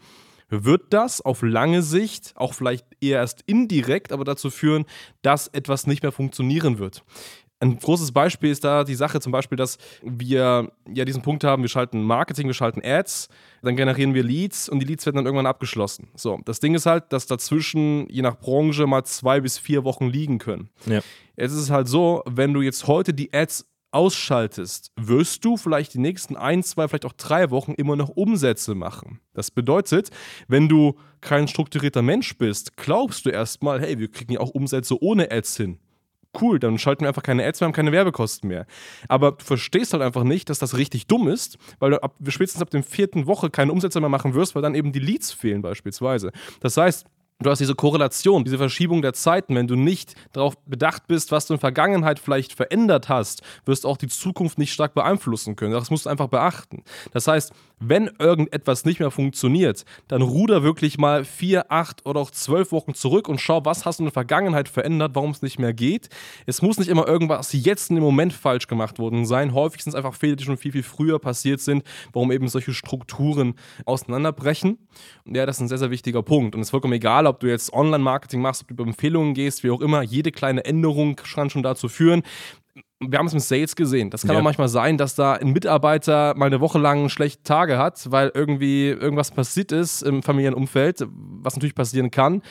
wird 0.49 0.93
das 0.93 1.21
auf 1.21 1.41
lange 1.41 1.81
Sicht, 1.81 2.33
auch 2.35 2.53
vielleicht 2.53 2.85
eher 3.01 3.19
erst 3.19 3.41
indirekt, 3.47 4.11
aber 4.11 4.23
dazu 4.23 4.49
führen, 4.49 4.85
dass 5.21 5.47
etwas 5.47 5.87
nicht 5.87 6.03
mehr 6.03 6.11
funktionieren 6.11 6.77
wird. 6.77 7.03
Ein 7.59 7.79
großes 7.79 8.11
Beispiel 8.11 8.51
ist 8.51 8.63
da 8.65 8.83
die 8.83 8.95
Sache 8.95 9.21
zum 9.21 9.31
Beispiel, 9.31 9.55
dass 9.55 9.77
wir 10.03 10.71
ja 10.93 11.05
diesen 11.05 11.21
Punkt 11.21 11.43
haben, 11.45 11.61
wir 11.61 11.69
schalten 11.69 12.03
Marketing, 12.03 12.47
wir 12.47 12.53
schalten 12.53 12.81
Ads, 12.83 13.29
dann 13.61 13.77
generieren 13.77 14.13
wir 14.13 14.23
Leads 14.23 14.67
und 14.67 14.79
die 14.79 14.85
Leads 14.85 15.05
werden 15.05 15.15
dann 15.17 15.25
irgendwann 15.25 15.45
abgeschlossen. 15.45 16.09
So, 16.15 16.39
das 16.43 16.59
Ding 16.59 16.75
ist 16.75 16.85
halt, 16.85 17.13
dass 17.13 17.27
dazwischen 17.27 18.09
je 18.09 18.21
nach 18.21 18.37
Branche 18.37 18.87
mal 18.87 19.05
zwei 19.05 19.39
bis 19.39 19.57
vier 19.57 19.85
Wochen 19.85 20.07
liegen 20.07 20.37
können. 20.37 20.69
Ja. 20.85 20.99
Jetzt 21.37 21.53
ist 21.53 21.59
es 21.59 21.69
halt 21.69 21.87
so, 21.87 22.23
wenn 22.25 22.53
du 22.53 22.61
jetzt 22.61 22.87
heute 22.87 23.13
die 23.13 23.33
Ads 23.33 23.65
ausschaltest, 23.91 24.91
wirst 24.97 25.45
du 25.45 25.55
vielleicht 25.55 25.93
die 25.93 25.99
nächsten 25.99 26.35
ein, 26.35 26.61
zwei, 26.61 26.89
vielleicht 26.89 27.05
auch 27.05 27.13
drei 27.13 27.49
Wochen 27.51 27.71
immer 27.71 27.95
noch 27.95 28.09
Umsätze 28.09 28.75
machen. 28.75 29.21
Das 29.33 29.51
bedeutet, 29.51 30.09
wenn 30.49 30.67
du 30.67 30.95
kein 31.21 31.47
strukturierter 31.47 32.01
Mensch 32.01 32.37
bist, 32.37 32.75
glaubst 32.75 33.25
du 33.25 33.29
erstmal, 33.29 33.79
hey, 33.79 33.97
wir 33.97 34.11
kriegen 34.11 34.33
ja 34.33 34.41
auch 34.41 34.49
Umsätze 34.49 35.01
ohne 35.01 35.31
Ads 35.31 35.55
hin 35.55 35.79
cool, 36.41 36.59
dann 36.59 36.77
schalten 36.77 37.01
wir 37.01 37.07
einfach 37.07 37.23
keine 37.23 37.45
Ads 37.45 37.59
mehr, 37.59 37.67
haben 37.67 37.73
keine 37.73 37.91
Werbekosten 37.91 38.47
mehr. 38.47 38.65
Aber 39.07 39.33
du 39.33 39.43
verstehst 39.43 39.93
halt 39.93 40.03
einfach 40.03 40.23
nicht, 40.23 40.49
dass 40.49 40.59
das 40.59 40.77
richtig 40.77 41.07
dumm 41.07 41.27
ist, 41.27 41.57
weil 41.79 41.91
du 41.91 42.03
ab, 42.03 42.15
spätestens 42.27 42.61
ab 42.61 42.69
der 42.69 42.83
vierten 42.83 43.27
Woche 43.27 43.49
keine 43.49 43.71
Umsätze 43.71 43.99
mehr 43.99 44.09
machen 44.09 44.33
wirst, 44.33 44.55
weil 44.55 44.61
dann 44.61 44.75
eben 44.75 44.91
die 44.91 44.99
Leads 44.99 45.31
fehlen 45.31 45.61
beispielsweise. 45.61 46.31
Das 46.59 46.77
heißt, 46.77 47.05
Du 47.43 47.49
hast 47.49 47.59
diese 47.59 47.75
Korrelation, 47.75 48.45
diese 48.45 48.57
Verschiebung 48.57 49.01
der 49.01 49.11
Zeiten. 49.11 49.55
Wenn 49.55 49.67
du 49.67 49.75
nicht 49.75 50.15
darauf 50.31 50.55
bedacht 50.65 51.07
bist, 51.07 51.33
was 51.33 51.45
du 51.45 51.53
in 51.53 51.57
der 51.57 51.61
Vergangenheit 51.61 52.17
vielleicht 52.17 52.53
verändert 52.53 53.09
hast, 53.09 53.41
wirst 53.65 53.83
du 53.83 53.89
auch 53.89 53.97
die 53.97 54.07
Zukunft 54.07 54.57
nicht 54.57 54.71
stark 54.71 54.93
beeinflussen 54.93 55.57
können. 55.57 55.73
Das 55.73 55.89
musst 55.89 56.05
du 56.05 56.09
einfach 56.09 56.29
beachten. 56.29 56.83
Das 57.11 57.27
heißt, 57.27 57.51
wenn 57.79 58.09
irgendetwas 58.19 58.85
nicht 58.85 59.01
mehr 59.01 59.11
funktioniert, 59.11 59.83
dann 60.07 60.21
ruder 60.21 60.63
wirklich 60.63 60.97
mal 60.97 61.25
vier, 61.25 61.69
acht 61.73 62.05
oder 62.05 62.21
auch 62.21 62.31
zwölf 62.31 62.71
Wochen 62.71 62.93
zurück 62.93 63.27
und 63.27 63.41
schau, 63.41 63.65
was 63.65 63.85
hast 63.85 63.99
du 63.99 64.03
in 64.03 64.05
der 64.05 64.13
Vergangenheit 64.13 64.69
verändert, 64.69 65.11
warum 65.13 65.31
es 65.31 65.41
nicht 65.41 65.59
mehr 65.59 65.73
geht. 65.73 66.07
Es 66.45 66.61
muss 66.61 66.77
nicht 66.77 66.87
immer 66.87 67.05
irgendwas 67.05 67.51
jetzt 67.51 67.89
in 67.89 67.97
dem 67.97 68.03
Moment 68.03 68.31
falsch 68.31 68.67
gemacht 68.67 68.97
worden 68.97 69.25
sein. 69.25 69.53
Häufig 69.53 69.83
sind 69.83 69.91
es 69.91 69.95
einfach 69.95 70.13
Fehler, 70.13 70.37
die 70.37 70.45
schon 70.45 70.55
viel, 70.55 70.71
viel 70.71 70.83
früher 70.83 71.19
passiert 71.19 71.59
sind, 71.59 71.83
warum 72.13 72.31
eben 72.31 72.47
solche 72.47 72.73
Strukturen 72.73 73.55
auseinanderbrechen. 73.85 74.77
Und 75.25 75.35
ja, 75.35 75.45
das 75.45 75.57
ist 75.57 75.61
ein 75.63 75.67
sehr, 75.67 75.79
sehr 75.79 75.91
wichtiger 75.91 76.23
Punkt. 76.23 76.55
Und 76.55 76.61
es 76.61 76.67
ist 76.67 76.71
vollkommen 76.71 76.93
egal, 76.93 77.24
ob 77.27 77.39
du 77.39 77.47
jetzt 77.47 77.73
Online-Marketing 77.73 78.41
machst, 78.41 78.61
ob 78.61 78.67
du 78.69 78.73
über 78.73 78.83
Empfehlungen 78.83 79.33
gehst, 79.33 79.63
wie 79.63 79.71
auch 79.71 79.81
immer. 79.81 80.01
Jede 80.01 80.31
kleine 80.31 80.65
Änderung 80.65 81.15
kann 81.15 81.49
schon 81.49 81.63
dazu 81.63 81.89
führen, 81.89 82.23
wir 83.01 83.19
haben 83.19 83.25
es 83.25 83.33
mit 83.33 83.43
Sales 83.43 83.75
gesehen. 83.75 84.09
Das 84.09 84.21
kann 84.21 84.31
ja. 84.31 84.39
auch 84.39 84.43
manchmal 84.43 84.69
sein, 84.69 84.97
dass 84.97 85.15
da 85.15 85.33
ein 85.33 85.49
Mitarbeiter 85.51 86.33
mal 86.37 86.45
eine 86.45 86.61
Woche 86.61 86.79
lang 86.79 87.09
schlechte 87.09 87.43
Tage 87.43 87.77
hat, 87.77 88.09
weil 88.09 88.31
irgendwie 88.33 88.87
irgendwas 88.87 89.31
passiert 89.31 89.73
ist 89.73 90.01
im 90.01 90.23
Familienumfeld, 90.23 91.05
was 91.09 91.55
natürlich 91.55 91.75
passieren 91.75 92.09
kann. 92.09 92.41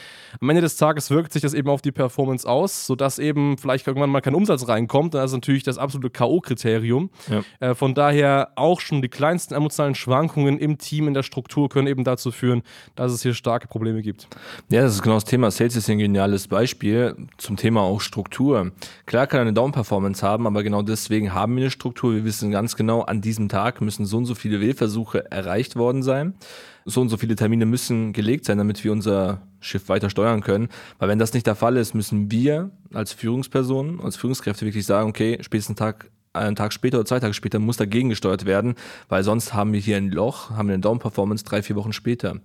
Am 0.41 0.51
Ende 0.51 0.61
des 0.61 0.77
Tages 0.77 1.11
wirkt 1.11 1.33
sich 1.33 1.41
das 1.41 1.55
eben 1.55 1.71
auf 1.71 1.81
die 1.81 1.93
Performance 1.93 2.47
aus, 2.47 2.87
sodass 2.87 3.19
eben 3.19 3.57
vielleicht 3.57 3.87
irgendwann 3.87 4.11
mal 4.11 4.21
kein 4.21 4.35
Umsatz 4.35 4.69
reinkommt. 4.69 5.15
Das 5.15 5.31
ist 5.31 5.35
natürlich 5.35 5.63
das 5.63 5.79
absolute 5.79 6.11
K.O.-Kriterium. 6.11 7.09
Ja. 7.31 7.71
Äh, 7.71 7.75
von 7.75 7.95
daher 7.95 8.51
auch 8.57 8.81
schon 8.81 9.01
die 9.01 9.09
kleinsten 9.09 9.55
emotionalen 9.55 9.95
Schwankungen 9.95 10.59
im 10.59 10.77
Team, 10.77 11.09
in 11.09 11.15
der 11.15 11.23
Struktur 11.23 11.71
können 11.71 11.87
eben 11.87 12.05
dazu 12.05 12.31
führen, 12.31 12.63
dass 12.97 13.13
es 13.13 13.23
hier 13.23 13.33
starke 13.33 13.67
Probleme 13.67 14.03
gibt. 14.03 14.29
Ja, 14.69 14.83
das 14.83 14.93
ist 14.93 15.03
genau 15.03 15.15
das 15.15 15.25
Thema. 15.25 15.51
Sales 15.51 15.75
ist 15.75 15.89
ein 15.89 15.99
geniales 15.99 16.49
Beispiel 16.49 17.17
zum 17.39 17.57
Thema 17.57 17.81
auch 17.81 18.03
Struktur. 18.03 18.73
Klar 19.07 19.27
kann 19.27 19.41
eine 19.41 19.55
Down-Performance 19.55 20.25
haben, 20.25 20.34
haben, 20.35 20.47
aber 20.47 20.63
genau 20.63 20.83
deswegen 20.83 21.33
haben 21.33 21.57
wir 21.57 21.63
eine 21.63 21.71
Struktur. 21.71 22.13
Wir 22.13 22.25
wissen 22.25 22.51
ganz 22.51 22.75
genau, 22.77 23.03
an 23.03 23.21
diesem 23.21 23.49
Tag 23.49 23.81
müssen 23.81 24.05
so 24.05 24.17
und 24.17 24.27
so 24.27 24.35
viele 24.35 24.61
Wählversuche 24.61 25.31
erreicht 25.31 25.77
worden 25.77 26.03
sein. 26.03 26.35
So 26.85 27.01
und 27.01 27.09
so 27.09 27.17
viele 27.17 27.37
Termine 27.37 27.65
müssen 27.65 28.13
gelegt 28.13 28.45
sein, 28.45 28.59
damit 28.59 28.83
wir 28.85 28.93
unser 28.93 29.43
Schiff 29.61 29.89
weiter 29.89 30.11
steuern 30.11 30.43
können. 30.43 30.69
Weil 30.99 31.09
wenn 31.09 31.19
das 31.19 31.33
nicht 31.33 31.47
der 31.47 31.55
Fall 31.55 31.77
ist, 31.77 31.95
müssen 31.95 32.31
wir 32.31 32.71
als 32.93 33.13
Führungspersonen, 33.13 34.01
als 34.01 34.17
Führungskräfte 34.17 34.67
wirklich 34.67 34.85
sagen, 34.85 35.09
okay, 35.09 35.39
spätestens 35.41 35.77
Tag 35.77 36.11
einen 36.35 36.57
Tag 36.57 36.73
später 36.73 36.99
oder 36.99 37.07
zwei 37.07 37.21
Tage 37.21 37.35
später 37.35 37.59
muss 37.59 37.77
dagegen 37.77 38.09
gesteuert 38.09 38.45
werden, 38.45 38.75
weil 39.09 39.23
sonst 39.23 39.55
haben 39.55 39.73
wir 39.73 39.81
hier 39.81 39.97
ein 39.97 40.11
Loch, 40.11 40.51
haben 40.51 40.69
wir 40.69 40.75
eine 40.75 40.83
Down-Performance 40.83 41.45
drei, 41.45 41.63
vier 41.63 41.77
Wochen 41.77 41.93
später. 41.93 42.37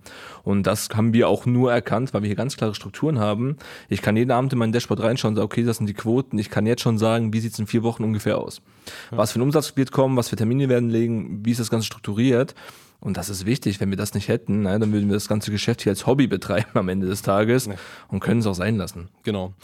Und 0.42 0.66
das 0.66 0.88
haben 0.94 1.12
wir 1.12 1.28
auch 1.28 1.46
nur 1.46 1.72
erkannt, 1.72 2.14
weil 2.14 2.22
wir 2.22 2.28
hier 2.28 2.36
ganz 2.36 2.56
klare 2.56 2.74
Strukturen 2.74 3.18
haben. 3.18 3.56
Ich 3.88 4.02
kann 4.02 4.16
jeden 4.16 4.30
Abend 4.30 4.52
in 4.52 4.58
mein 4.58 4.72
Dashboard 4.72 5.00
reinschauen 5.00 5.32
und 5.32 5.36
sagen, 5.36 5.46
okay, 5.46 5.64
das 5.64 5.78
sind 5.78 5.86
die 5.86 5.94
Quoten. 5.94 6.38
Ich 6.38 6.50
kann 6.50 6.66
jetzt 6.66 6.82
schon 6.82 6.98
sagen, 6.98 7.32
wie 7.32 7.40
sieht 7.40 7.52
es 7.52 7.58
in 7.58 7.66
vier 7.66 7.82
Wochen 7.82 8.04
ungefähr 8.04 8.38
aus? 8.38 8.62
Ja. 9.10 9.18
Was 9.18 9.32
für 9.32 9.40
ein 9.40 9.42
Umsatz 9.42 9.76
wird 9.76 9.92
kommen, 9.92 10.16
was 10.16 10.28
für 10.28 10.36
Termine 10.36 10.68
werden 10.68 10.90
legen, 10.90 11.40
wie 11.44 11.50
ist 11.50 11.60
das 11.60 11.70
Ganze 11.70 11.86
strukturiert? 11.86 12.54
Und 13.00 13.16
das 13.16 13.28
ist 13.30 13.46
wichtig. 13.46 13.80
Wenn 13.80 13.90
wir 13.90 13.96
das 13.96 14.14
nicht 14.14 14.28
hätten, 14.28 14.62
na, 14.62 14.78
dann 14.78 14.92
würden 14.92 15.08
wir 15.08 15.14
das 15.14 15.28
ganze 15.28 15.50
Geschäft 15.50 15.82
hier 15.82 15.90
als 15.90 16.06
Hobby 16.06 16.26
betreiben 16.26 16.70
am 16.74 16.88
Ende 16.88 17.06
des 17.06 17.22
Tages 17.22 17.66
ja. 17.66 17.74
und 18.08 18.20
können 18.20 18.40
es 18.40 18.46
auch 18.46 18.54
sein 18.54 18.76
lassen. 18.76 19.08
Genau. 19.22 19.54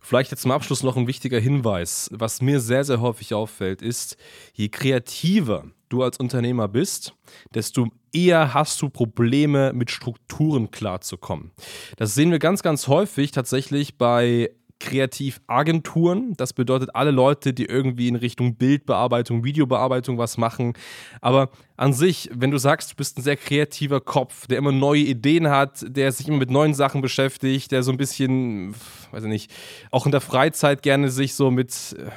Vielleicht 0.00 0.30
jetzt 0.30 0.42
zum 0.42 0.50
Abschluss 0.50 0.82
noch 0.82 0.96
ein 0.96 1.06
wichtiger 1.06 1.38
Hinweis. 1.38 2.08
Was 2.12 2.40
mir 2.40 2.60
sehr, 2.60 2.84
sehr 2.84 3.00
häufig 3.00 3.34
auffällt, 3.34 3.82
ist, 3.82 4.16
je 4.54 4.68
kreativer 4.68 5.64
du 5.90 6.02
als 6.02 6.18
Unternehmer 6.18 6.68
bist, 6.68 7.14
desto 7.54 7.88
eher 8.12 8.54
hast 8.54 8.80
du 8.80 8.88
Probleme 8.88 9.72
mit 9.74 9.90
Strukturen 9.90 10.70
klarzukommen. 10.70 11.50
Das 11.96 12.14
sehen 12.14 12.30
wir 12.30 12.38
ganz, 12.38 12.62
ganz 12.62 12.88
häufig 12.88 13.32
tatsächlich 13.32 13.98
bei 13.98 14.50
Kreativagenturen. 14.80 16.34
Das 16.36 16.52
bedeutet 16.52 16.94
alle 16.94 17.12
Leute, 17.12 17.52
die 17.52 17.66
irgendwie 17.66 18.08
in 18.08 18.16
Richtung 18.16 18.56
Bildbearbeitung, 18.56 19.44
Videobearbeitung 19.44 20.18
was 20.18 20.38
machen. 20.38 20.72
Aber 21.20 21.50
an 21.76 21.92
sich, 21.92 22.28
wenn 22.34 22.50
du 22.50 22.58
sagst, 22.58 22.92
du 22.92 22.96
bist 22.96 23.18
ein 23.18 23.22
sehr 23.22 23.36
kreativer 23.36 24.00
Kopf, 24.00 24.46
der 24.48 24.58
immer 24.58 24.72
neue 24.72 25.02
Ideen 25.02 25.48
hat, 25.48 25.84
der 25.86 26.10
sich 26.10 26.26
immer 26.26 26.38
mit 26.38 26.50
neuen 26.50 26.74
Sachen 26.74 27.00
beschäftigt, 27.00 27.70
der 27.70 27.82
so 27.82 27.92
ein 27.92 27.98
bisschen, 27.98 28.74
weiß 29.12 29.22
ich 29.24 29.28
nicht, 29.28 29.52
auch 29.90 30.06
in 30.06 30.12
der 30.12 30.20
Freizeit 30.20 30.82
gerne 30.82 31.10
sich 31.10 31.34
so 31.34 31.50
mit 31.50 31.96
äh, 31.98 32.10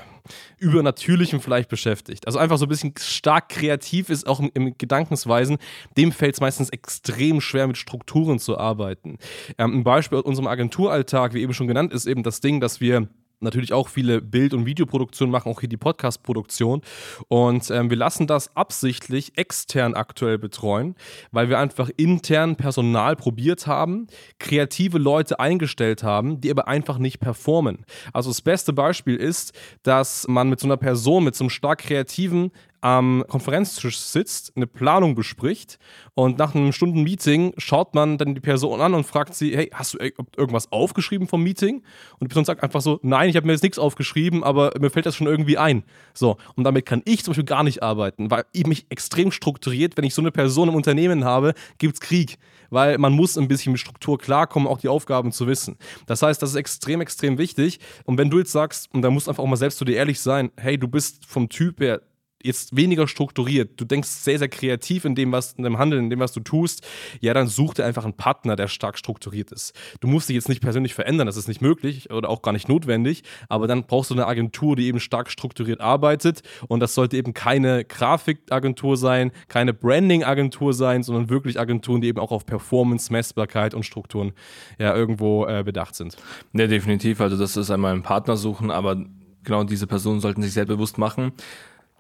Übernatürlichem 0.64 1.42
vielleicht 1.42 1.70
beschäftigt. 1.70 2.26
Also 2.26 2.40
einfach 2.40 2.58
so 2.58 2.66
ein 2.66 2.70
bisschen 2.70 2.94
stark 2.98 3.50
kreativ 3.50 4.10
ist, 4.10 4.26
auch 4.26 4.40
im, 4.40 4.50
im 4.54 4.78
Gedankensweisen, 4.78 5.58
dem 5.98 6.12
fällt 6.12 6.36
es 6.36 6.42
meistens 6.42 6.70
extrem 6.70 7.42
schwer, 7.42 7.68
mit 7.68 7.78
Strukturen 7.78 8.40
zu 8.40 8.58
arbeiten. 8.58 9.18
Ähm, 9.58 9.80
ein 9.80 9.84
Beispiel 9.84 10.18
aus 10.18 10.24
unserem 10.24 10.48
Agenturalltag, 10.48 11.34
wie 11.34 11.42
eben 11.42 11.54
schon 11.54 11.68
genannt, 11.68 11.94
ist 11.94 12.06
eben 12.06 12.24
das 12.24 12.40
Ding, 12.40 12.62
dass 12.62 12.80
wir 12.80 13.08
natürlich 13.44 13.74
auch 13.74 13.88
viele 13.90 14.22
Bild- 14.22 14.54
und 14.54 14.66
Videoproduktionen 14.66 15.32
machen, 15.32 15.52
auch 15.52 15.60
hier 15.60 15.70
die 15.70 15.78
Podcast-Produktion. 15.78 16.82
Und 17.28 17.70
ähm, 17.70 17.90
wir 17.90 17.98
lassen 17.98 18.28
das 18.28 18.56
absichtlich 18.56 19.38
extern 19.38 19.94
aktuell 19.94 20.38
betreuen, 20.38 20.96
weil 21.32 21.50
wir 21.50 21.60
einfach 21.60 21.90
intern 21.98 22.56
Personal 22.56 23.16
probiert 23.16 23.68
haben, 23.68 24.08
kreative 24.40 24.98
Leute 24.98 25.40
eingestellt 25.40 26.04
haben, 26.04 26.42
die 26.42 26.52
aber 26.52 26.68
einfach 26.68 26.98
nicht 26.98 27.20
performen. 27.20 27.86
Also 28.14 28.30
das 28.30 28.42
beste 28.42 28.74
Beispiel 28.74 29.16
ist, 29.16 29.54
dass 29.84 30.28
man 30.28 30.50
mit 30.50 30.60
so 30.60 30.68
einer 30.68 30.78
Person, 30.78 31.24
mit 31.24 31.36
so 31.36 31.44
einem 31.44 31.50
stark 31.50 31.80
kreativen 31.80 32.52
am 32.84 33.24
Konferenztisch 33.30 33.98
sitzt, 33.98 34.52
eine 34.58 34.68
Planung 34.68 35.16
bespricht 35.16 35.80
und 36.16 36.38
nach 36.38 36.54
einem 36.54 36.74
Stunden 36.74 37.02
Meeting 37.04 37.54
schaut 37.58 37.96
man 37.96 38.18
dann 38.18 38.36
die 38.36 38.42
Person 38.42 38.82
an 38.82 38.94
und 38.94 39.06
fragt 39.06 39.36
sie, 39.36 39.56
hey, 39.56 39.70
hast 39.74 39.94
du 39.94 40.00
irgendwas 40.00 40.70
aufgeschrieben 40.70 41.30
vom 41.30 41.42
Meeting? 41.42 41.78
Und 41.78 42.24
die 42.24 42.28
Person 42.28 42.44
sagt 42.44 42.62
einfach 42.62 42.82
so, 42.82 43.00
nein, 43.02 43.30
ich 43.30 43.38
habe 43.38 43.48
mir 43.48 43.54
jetzt 43.54 43.64
nichts 43.64 43.80
aufgeschrieben, 43.80 44.44
aber 44.44 44.74
mir 44.82 44.90
fällt 44.90 45.06
das 45.06 45.16
schon 45.16 45.28
irgendwie 45.28 45.58
ein. 45.58 45.84
So, 46.14 46.36
und 46.56 46.66
damit 46.66 46.86
kann 46.86 47.02
ich 47.06 47.24
zum 47.24 47.32
Beispiel 47.32 47.46
gar 47.46 47.64
nicht 47.64 47.82
arbeiten, 47.82 48.30
weil 48.30 48.44
ich 48.52 48.68
mich 48.68 48.86
extrem 48.90 49.32
strukturiert, 49.32 49.96
wenn 49.96 50.04
ich 50.04 50.14
so 50.14 50.22
eine 50.22 50.32
Person 50.32 50.68
im 50.68 50.76
Unternehmen 50.76 51.24
habe, 51.24 51.54
gibt 51.78 51.94
es 51.94 52.02
Krieg 52.02 52.38
weil 52.70 52.98
man 52.98 53.14
muss 53.14 53.38
ein 53.38 53.48
bisschen 53.48 53.72
mit 53.72 53.80
Struktur 53.80 54.18
klarkommen, 54.18 54.68
auch 54.68 54.80
die 54.80 54.88
Aufgaben 54.88 55.32
zu 55.32 55.46
wissen. 55.46 55.78
Das 56.08 56.24
heißt, 56.24 56.42
das 56.42 56.50
ist 56.50 56.56
extrem, 56.56 57.02
extrem 57.02 57.38
wichtig. 57.38 57.80
Und 58.06 58.18
wenn 58.18 58.32
du 58.32 58.40
jetzt 58.40 58.52
sagst, 58.52 58.92
und 58.96 59.04
da 59.04 59.12
musst 59.12 59.28
du 59.28 59.32
einfach 59.32 59.44
auch 59.44 59.48
mal 59.48 59.58
selbst 59.58 59.78
zu 59.78 59.86
dir 59.86 59.96
ehrlich 59.96 60.20
sein, 60.20 60.50
hey, 60.58 60.80
du 60.80 60.88
bist 60.88 61.24
vom 61.28 61.50
Typ 61.50 61.80
her 61.80 62.02
jetzt 62.44 62.76
weniger 62.76 63.08
strukturiert, 63.08 63.72
du 63.80 63.86
denkst 63.86 64.10
sehr, 64.10 64.38
sehr 64.38 64.50
kreativ 64.50 65.06
in 65.06 65.16
dem, 65.16 65.32
was, 65.32 65.54
in 65.54 65.64
dem 65.64 65.78
Handeln, 65.78 66.06
in 66.06 66.10
dem, 66.10 66.20
was 66.20 66.34
du 66.34 66.42
tust, 66.42 66.86
ja, 67.22 67.34
dann 67.34 67.48
such 67.48 67.76
dir 67.76 67.86
einfach 67.86 68.04
einen 68.04 68.14
Partner, 68.14 68.56
der 68.56 68.68
stark 68.68 68.98
strukturiert 68.98 69.52
ist. 69.52 69.74
Du 70.02 70.08
musst 70.08 70.30
dich 70.30 70.36
jetzt 70.36 70.50
nicht 70.50 70.62
persönlich 70.62 70.94
verändern, 70.94 71.26
das 71.26 71.38
ist 71.38 71.48
nicht 71.48 71.62
möglich 71.62 72.12
oder 72.12 72.30
auch 72.30 72.42
gar 72.42 72.52
nicht 72.52 72.68
notwendig, 72.70 73.24
aber 73.50 73.68
dann 73.68 73.86
brauchst 73.86 74.12
du 74.12 74.16
eine 74.16 74.28
Agentur, 74.28 74.76
die 74.76 74.88
eben 74.88 75.00
stark 75.00 75.32
strukturiert 75.32 75.82
arbeitet 75.82 76.42
und 76.68 76.82
das 76.82 76.94
sollte 76.94 77.18
eben 77.18 77.34
keine 77.34 77.86
Grafikagentur 77.86 78.98
sein, 78.98 79.32
keine 79.48 79.74
Branding-Agentur 79.74 80.74
sein, 80.74 81.04
sondern 81.04 81.30
wirklich 81.30 81.60
Agenturen, 81.60 82.02
die 82.02 82.10
eben 82.10 82.20
auch 82.20 82.32
auf 82.32 82.46
Performance, 82.46 83.12
Messbarkeit 83.12 83.74
und 83.74 83.84
Strukturen 83.84 84.34
ja 84.78 84.96
irgendwo 84.96 85.46
äh, 85.46 85.64
bedacht 85.64 85.96
sind. 85.96 86.18
Ja, 86.54 86.68
definitiv. 86.68 87.22
Also 87.22 87.38
das 87.38 87.56
ist 87.56 87.72
einmal 87.72 87.94
einen 87.94 88.04
Partner 88.04 88.36
suchen, 88.36 88.70
aber 88.70 88.98
genau 89.44 89.64
diese 89.64 89.88
Personen 89.88 90.20
sollten 90.20 90.42
sich 90.42 90.54
sehr 90.54 90.66
bewusst 90.66 90.98
machen, 90.98 91.34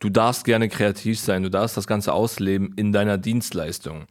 Du 0.03 0.09
darfst 0.09 0.43
gerne 0.43 0.67
kreativ 0.67 1.17
sein, 1.17 1.43
du 1.43 1.49
darfst 1.49 1.77
das 1.77 1.87
Ganze 1.87 2.11
ausleben 2.11 2.73
in 2.75 2.91
deiner 2.91 3.17
Dienstleistung. 3.17 4.03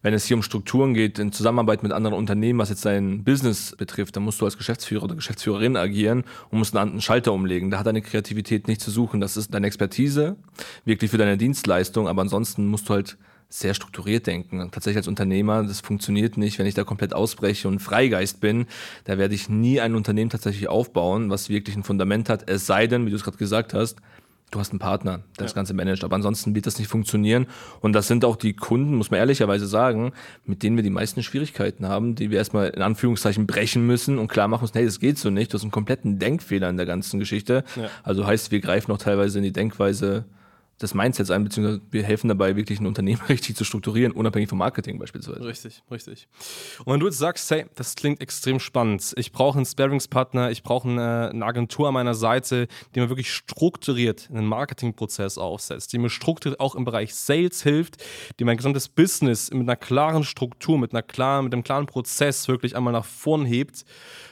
Wenn 0.00 0.14
es 0.14 0.24
hier 0.24 0.36
um 0.36 0.44
Strukturen 0.44 0.94
geht, 0.94 1.18
in 1.18 1.32
Zusammenarbeit 1.32 1.82
mit 1.82 1.90
anderen 1.90 2.16
Unternehmen, 2.16 2.60
was 2.60 2.68
jetzt 2.68 2.86
dein 2.86 3.24
Business 3.24 3.74
betrifft, 3.76 4.14
dann 4.14 4.22
musst 4.22 4.40
du 4.40 4.44
als 4.44 4.56
Geschäftsführer 4.56 5.02
oder 5.02 5.16
Geschäftsführerin 5.16 5.76
agieren 5.76 6.22
und 6.50 6.58
musst 6.58 6.76
einen 6.76 7.00
Schalter 7.00 7.32
umlegen. 7.32 7.68
Da 7.68 7.80
hat 7.80 7.86
deine 7.88 8.00
Kreativität 8.00 8.68
nicht 8.68 8.80
zu 8.80 8.92
suchen. 8.92 9.20
Das 9.20 9.36
ist 9.36 9.52
deine 9.52 9.66
Expertise, 9.66 10.36
wirklich 10.84 11.10
für 11.10 11.18
deine 11.18 11.36
Dienstleistung, 11.36 12.06
aber 12.06 12.22
ansonsten 12.22 12.66
musst 12.66 12.88
du 12.88 12.94
halt 12.94 13.18
sehr 13.48 13.74
strukturiert 13.74 14.28
denken. 14.28 14.70
Tatsächlich 14.70 14.98
als 14.98 15.08
Unternehmer, 15.08 15.64
das 15.64 15.80
funktioniert 15.80 16.36
nicht, 16.36 16.60
wenn 16.60 16.66
ich 16.66 16.74
da 16.74 16.84
komplett 16.84 17.12
ausbreche 17.12 17.66
und 17.66 17.80
Freigeist 17.80 18.40
bin, 18.40 18.66
da 19.02 19.18
werde 19.18 19.34
ich 19.34 19.48
nie 19.48 19.80
ein 19.80 19.96
Unternehmen 19.96 20.30
tatsächlich 20.30 20.68
aufbauen, 20.68 21.28
was 21.28 21.48
wirklich 21.48 21.74
ein 21.74 21.82
Fundament 21.82 22.28
hat, 22.28 22.48
es 22.48 22.66
sei 22.66 22.86
denn, 22.86 23.04
wie 23.04 23.10
du 23.10 23.16
es 23.16 23.24
gerade 23.24 23.38
gesagt 23.38 23.74
hast, 23.74 23.96
du 24.50 24.58
hast 24.58 24.70
einen 24.70 24.78
Partner, 24.78 25.18
der 25.38 25.42
ja. 25.42 25.44
das 25.44 25.54
Ganze 25.54 25.74
managt. 25.74 26.04
Aber 26.04 26.16
ansonsten 26.16 26.54
wird 26.54 26.66
das 26.66 26.78
nicht 26.78 26.88
funktionieren. 26.88 27.46
Und 27.80 27.92
das 27.92 28.08
sind 28.08 28.24
auch 28.24 28.36
die 28.36 28.54
Kunden, 28.54 28.94
muss 28.94 29.10
man 29.10 29.18
ehrlicherweise 29.18 29.66
sagen, 29.66 30.12
mit 30.44 30.62
denen 30.62 30.76
wir 30.76 30.82
die 30.82 30.90
meisten 30.90 31.22
Schwierigkeiten 31.22 31.86
haben, 31.86 32.14
die 32.14 32.30
wir 32.30 32.38
erstmal 32.38 32.68
in 32.68 32.82
Anführungszeichen 32.82 33.46
brechen 33.46 33.86
müssen 33.86 34.18
und 34.18 34.28
klar 34.28 34.48
machen 34.48 34.62
müssen, 34.62 34.74
hey, 34.74 34.84
das 34.84 35.00
geht 35.00 35.18
so 35.18 35.30
nicht. 35.30 35.52
Du 35.52 35.54
hast 35.54 35.62
einen 35.62 35.70
kompletten 35.70 36.18
Denkfehler 36.18 36.68
in 36.68 36.76
der 36.76 36.86
ganzen 36.86 37.18
Geschichte. 37.20 37.64
Ja. 37.76 37.90
Also 38.02 38.26
heißt, 38.26 38.50
wir 38.50 38.60
greifen 38.60 38.92
auch 38.92 38.98
teilweise 38.98 39.38
in 39.38 39.44
die 39.44 39.52
Denkweise 39.52 40.24
des 40.80 40.94
Mindsets 40.94 41.30
ein, 41.30 41.44
beziehungsweise 41.44 41.80
wir 41.90 42.02
helfen 42.02 42.28
dabei, 42.28 42.56
wirklich 42.56 42.80
ein 42.80 42.86
Unternehmen 42.86 43.20
richtig 43.28 43.56
zu 43.56 43.64
strukturieren, 43.64 44.12
unabhängig 44.12 44.48
vom 44.48 44.58
Marketing 44.58 44.98
beispielsweise. 44.98 45.44
Richtig, 45.44 45.82
richtig. 45.90 46.28
Und 46.84 46.94
wenn 46.94 47.00
du 47.00 47.06
jetzt 47.06 47.18
sagst, 47.18 47.50
hey, 47.50 47.66
das 47.74 47.94
klingt 47.94 48.20
extrem 48.20 48.60
spannend, 48.60 49.12
ich 49.16 49.32
brauche 49.32 49.58
einen 49.58 49.66
Sparringspartner, 49.66 50.50
ich 50.50 50.62
brauche 50.62 50.88
eine, 50.88 51.30
eine, 51.30 51.44
Agentur 51.44 51.88
an 51.88 51.94
meiner 51.94 52.14
Seite, 52.14 52.68
die 52.94 53.00
mir 53.00 53.08
wirklich 53.08 53.32
strukturiert 53.32 54.28
einen 54.30 54.46
Marketingprozess 54.46 55.38
aufsetzt, 55.38 55.92
die 55.92 55.98
mir 55.98 56.10
strukturiert 56.10 56.60
auch 56.60 56.74
im 56.74 56.84
Bereich 56.84 57.14
Sales 57.14 57.62
hilft, 57.62 58.02
die 58.38 58.44
mein 58.44 58.56
gesamtes 58.56 58.88
Business 58.88 59.50
mit 59.50 59.62
einer 59.62 59.76
klaren 59.76 60.24
Struktur, 60.24 60.78
mit 60.78 60.92
einer 60.92 61.02
klaren, 61.02 61.44
mit 61.44 61.52
einem 61.52 61.64
klaren 61.64 61.86
Prozess 61.86 62.48
wirklich 62.48 62.76
einmal 62.76 62.92
nach 62.92 63.04
vorn 63.04 63.44
hebt, 63.44 63.84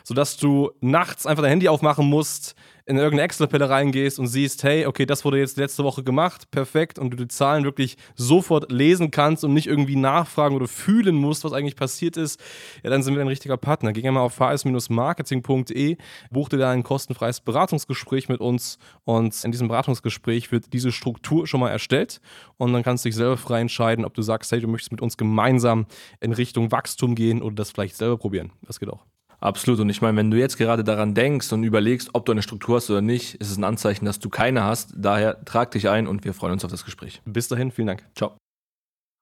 sodass 0.04 0.36
du 0.36 0.70
nachts 0.80 1.26
einfach 1.26 1.42
dein 1.42 1.50
Handy 1.50 1.68
aufmachen 1.68 2.06
musst, 2.06 2.54
in 2.88 2.96
irgendeine 2.96 3.22
Excel-Tabelle 3.24 3.68
reingehst 3.68 4.18
und 4.18 4.28
siehst, 4.28 4.64
hey, 4.64 4.86
okay, 4.86 5.04
das 5.04 5.22
wurde 5.22 5.38
jetzt 5.38 5.58
letzte 5.58 5.84
Woche 5.84 6.02
gemacht, 6.02 6.50
perfekt, 6.50 6.98
und 6.98 7.10
du 7.10 7.18
die 7.18 7.28
Zahlen 7.28 7.64
wirklich 7.64 7.98
sofort 8.14 8.72
lesen 8.72 9.10
kannst 9.10 9.44
und 9.44 9.52
nicht 9.52 9.66
irgendwie 9.66 9.94
nachfragen 9.94 10.56
oder 10.56 10.66
fühlen 10.66 11.14
musst, 11.14 11.44
was 11.44 11.52
eigentlich 11.52 11.76
passiert 11.76 12.16
ist, 12.16 12.40
ja, 12.82 12.88
dann 12.88 13.02
sind 13.02 13.14
wir 13.14 13.20
ein 13.20 13.28
richtiger 13.28 13.58
Partner. 13.58 13.92
Geh 13.92 14.10
mal 14.10 14.20
auf 14.20 14.40
hs-marketing.de, 14.40 15.96
buch 16.30 16.48
dir 16.48 16.56
da 16.56 16.70
ein 16.70 16.82
kostenfreies 16.82 17.42
Beratungsgespräch 17.42 18.30
mit 18.30 18.40
uns 18.40 18.78
und 19.04 19.44
in 19.44 19.52
diesem 19.52 19.68
Beratungsgespräch 19.68 20.50
wird 20.50 20.72
diese 20.72 20.90
Struktur 20.90 21.46
schon 21.46 21.60
mal 21.60 21.68
erstellt 21.68 22.22
und 22.56 22.72
dann 22.72 22.82
kannst 22.82 23.04
du 23.04 23.10
dich 23.10 23.16
selber 23.16 23.36
frei 23.36 23.60
entscheiden, 23.60 24.06
ob 24.06 24.14
du 24.14 24.22
sagst, 24.22 24.50
hey, 24.50 24.60
du 24.60 24.68
möchtest 24.68 24.92
mit 24.92 25.02
uns 25.02 25.18
gemeinsam 25.18 25.84
in 26.20 26.32
Richtung 26.32 26.72
Wachstum 26.72 27.14
gehen 27.14 27.42
oder 27.42 27.56
das 27.56 27.70
vielleicht 27.70 27.96
selber 27.96 28.16
probieren. 28.16 28.52
Das 28.62 28.80
geht 28.80 28.88
auch. 28.88 29.04
Absolut. 29.40 29.78
Und 29.80 29.88
ich 29.88 30.02
meine, 30.02 30.16
wenn 30.16 30.30
du 30.30 30.38
jetzt 30.38 30.56
gerade 30.56 30.82
daran 30.82 31.14
denkst 31.14 31.52
und 31.52 31.62
überlegst, 31.62 32.10
ob 32.12 32.26
du 32.26 32.32
eine 32.32 32.42
Struktur 32.42 32.76
hast 32.76 32.90
oder 32.90 33.00
nicht, 33.00 33.34
ist 33.34 33.50
es 33.50 33.56
ein 33.56 33.64
Anzeichen, 33.64 34.04
dass 34.04 34.18
du 34.18 34.28
keine 34.28 34.64
hast. 34.64 34.92
Daher 34.96 35.44
trag 35.44 35.70
dich 35.70 35.88
ein 35.88 36.06
und 36.06 36.24
wir 36.24 36.34
freuen 36.34 36.54
uns 36.54 36.64
auf 36.64 36.70
das 36.70 36.84
Gespräch. 36.84 37.22
Bis 37.24 37.48
dahin, 37.48 37.70
vielen 37.70 37.86
Dank. 37.86 38.04
Ciao. 38.16 38.36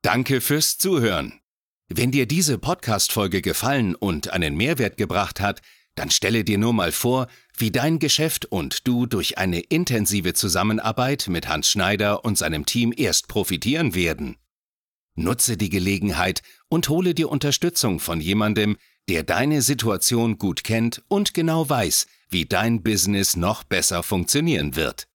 Danke 0.03 0.41
fürs 0.41 0.79
Zuhören. 0.79 1.41
Wenn 1.89 2.11
dir 2.11 2.27
diese 2.27 2.59
Podcast-Folge 2.59 3.43
gefallen 3.43 3.95
und 3.95 4.33
einen 4.33 4.57
Mehrwert 4.57 4.97
gebracht 4.97 5.41
hat, 5.41 5.61
dann 5.95 6.11
stelle 6.11 6.45
dir 6.45 6.59
nur 6.59 6.73
mal 6.73 6.93
vor, 6.93 7.27
wie 7.57 7.71
dein 7.71 7.99
Geschäft 7.99 8.45
und 8.47 8.87
du 8.87 9.07
durch 9.07 9.39
eine 9.39 9.61
intensive 9.61 10.35
Zusammenarbeit 10.35 11.29
mit 11.29 11.49
Hans 11.49 11.71
Schneider 11.71 12.25
und 12.25 12.37
seinem 12.37 12.67
Team 12.67 12.93
erst 12.97 13.29
profitieren 13.29 13.95
werden. 13.95 14.37
Nutze 15.15 15.57
die 15.57 15.71
Gelegenheit 15.71 16.43
und 16.69 16.89
hole 16.89 17.15
dir 17.15 17.31
Unterstützung 17.31 18.01
von 18.01 18.21
jemandem, 18.21 18.77
der 19.09 19.23
deine 19.23 19.63
Situation 19.63 20.39
gut 20.39 20.65
kennt 20.65 21.03
und 21.09 21.35
genau 21.35 21.69
weiß, 21.69 22.07
wie 22.29 22.47
dein 22.47 22.83
Business 22.83 23.37
noch 23.37 23.65
besser 23.65 24.03
funktionieren 24.03 24.77
wird. 24.77 25.09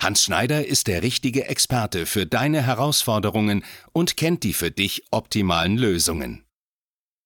Hans 0.00 0.22
Schneider 0.22 0.66
ist 0.66 0.88
der 0.88 1.02
richtige 1.02 1.46
Experte 1.46 2.04
für 2.04 2.26
deine 2.26 2.62
Herausforderungen 2.62 3.64
und 3.92 4.16
kennt 4.16 4.42
die 4.42 4.52
für 4.52 4.70
dich 4.70 5.04
optimalen 5.10 5.78
Lösungen. 5.78 6.44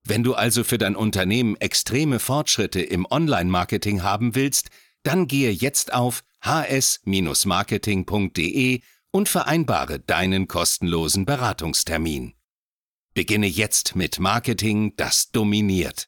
Wenn 0.05 0.23
du 0.23 0.35
also 0.35 0.63
für 0.65 0.79
dein 0.79 0.97
Unternehmen 0.97 1.57
extreme 1.57 2.21
Fortschritte 2.21 2.81
im 2.81 3.07
Online-Marketing 3.11 4.03
haben 4.03 4.35
willst, 4.35 4.71
dann 5.03 5.27
gehe 5.27 5.51
jetzt 5.51 5.93
auf 5.93 6.25
hs-marketing.de 6.43 8.81
und 9.11 9.29
vereinbare 9.29 9.99
deinen 9.99 10.49
kostenlosen 10.49 11.27
Beratungstermin. 11.27 12.33
Beginne 13.13 13.49
jetzt 13.49 13.97
mit 13.97 14.21
Marketing, 14.21 14.95
das 14.97 15.31
dominiert. 15.33 15.99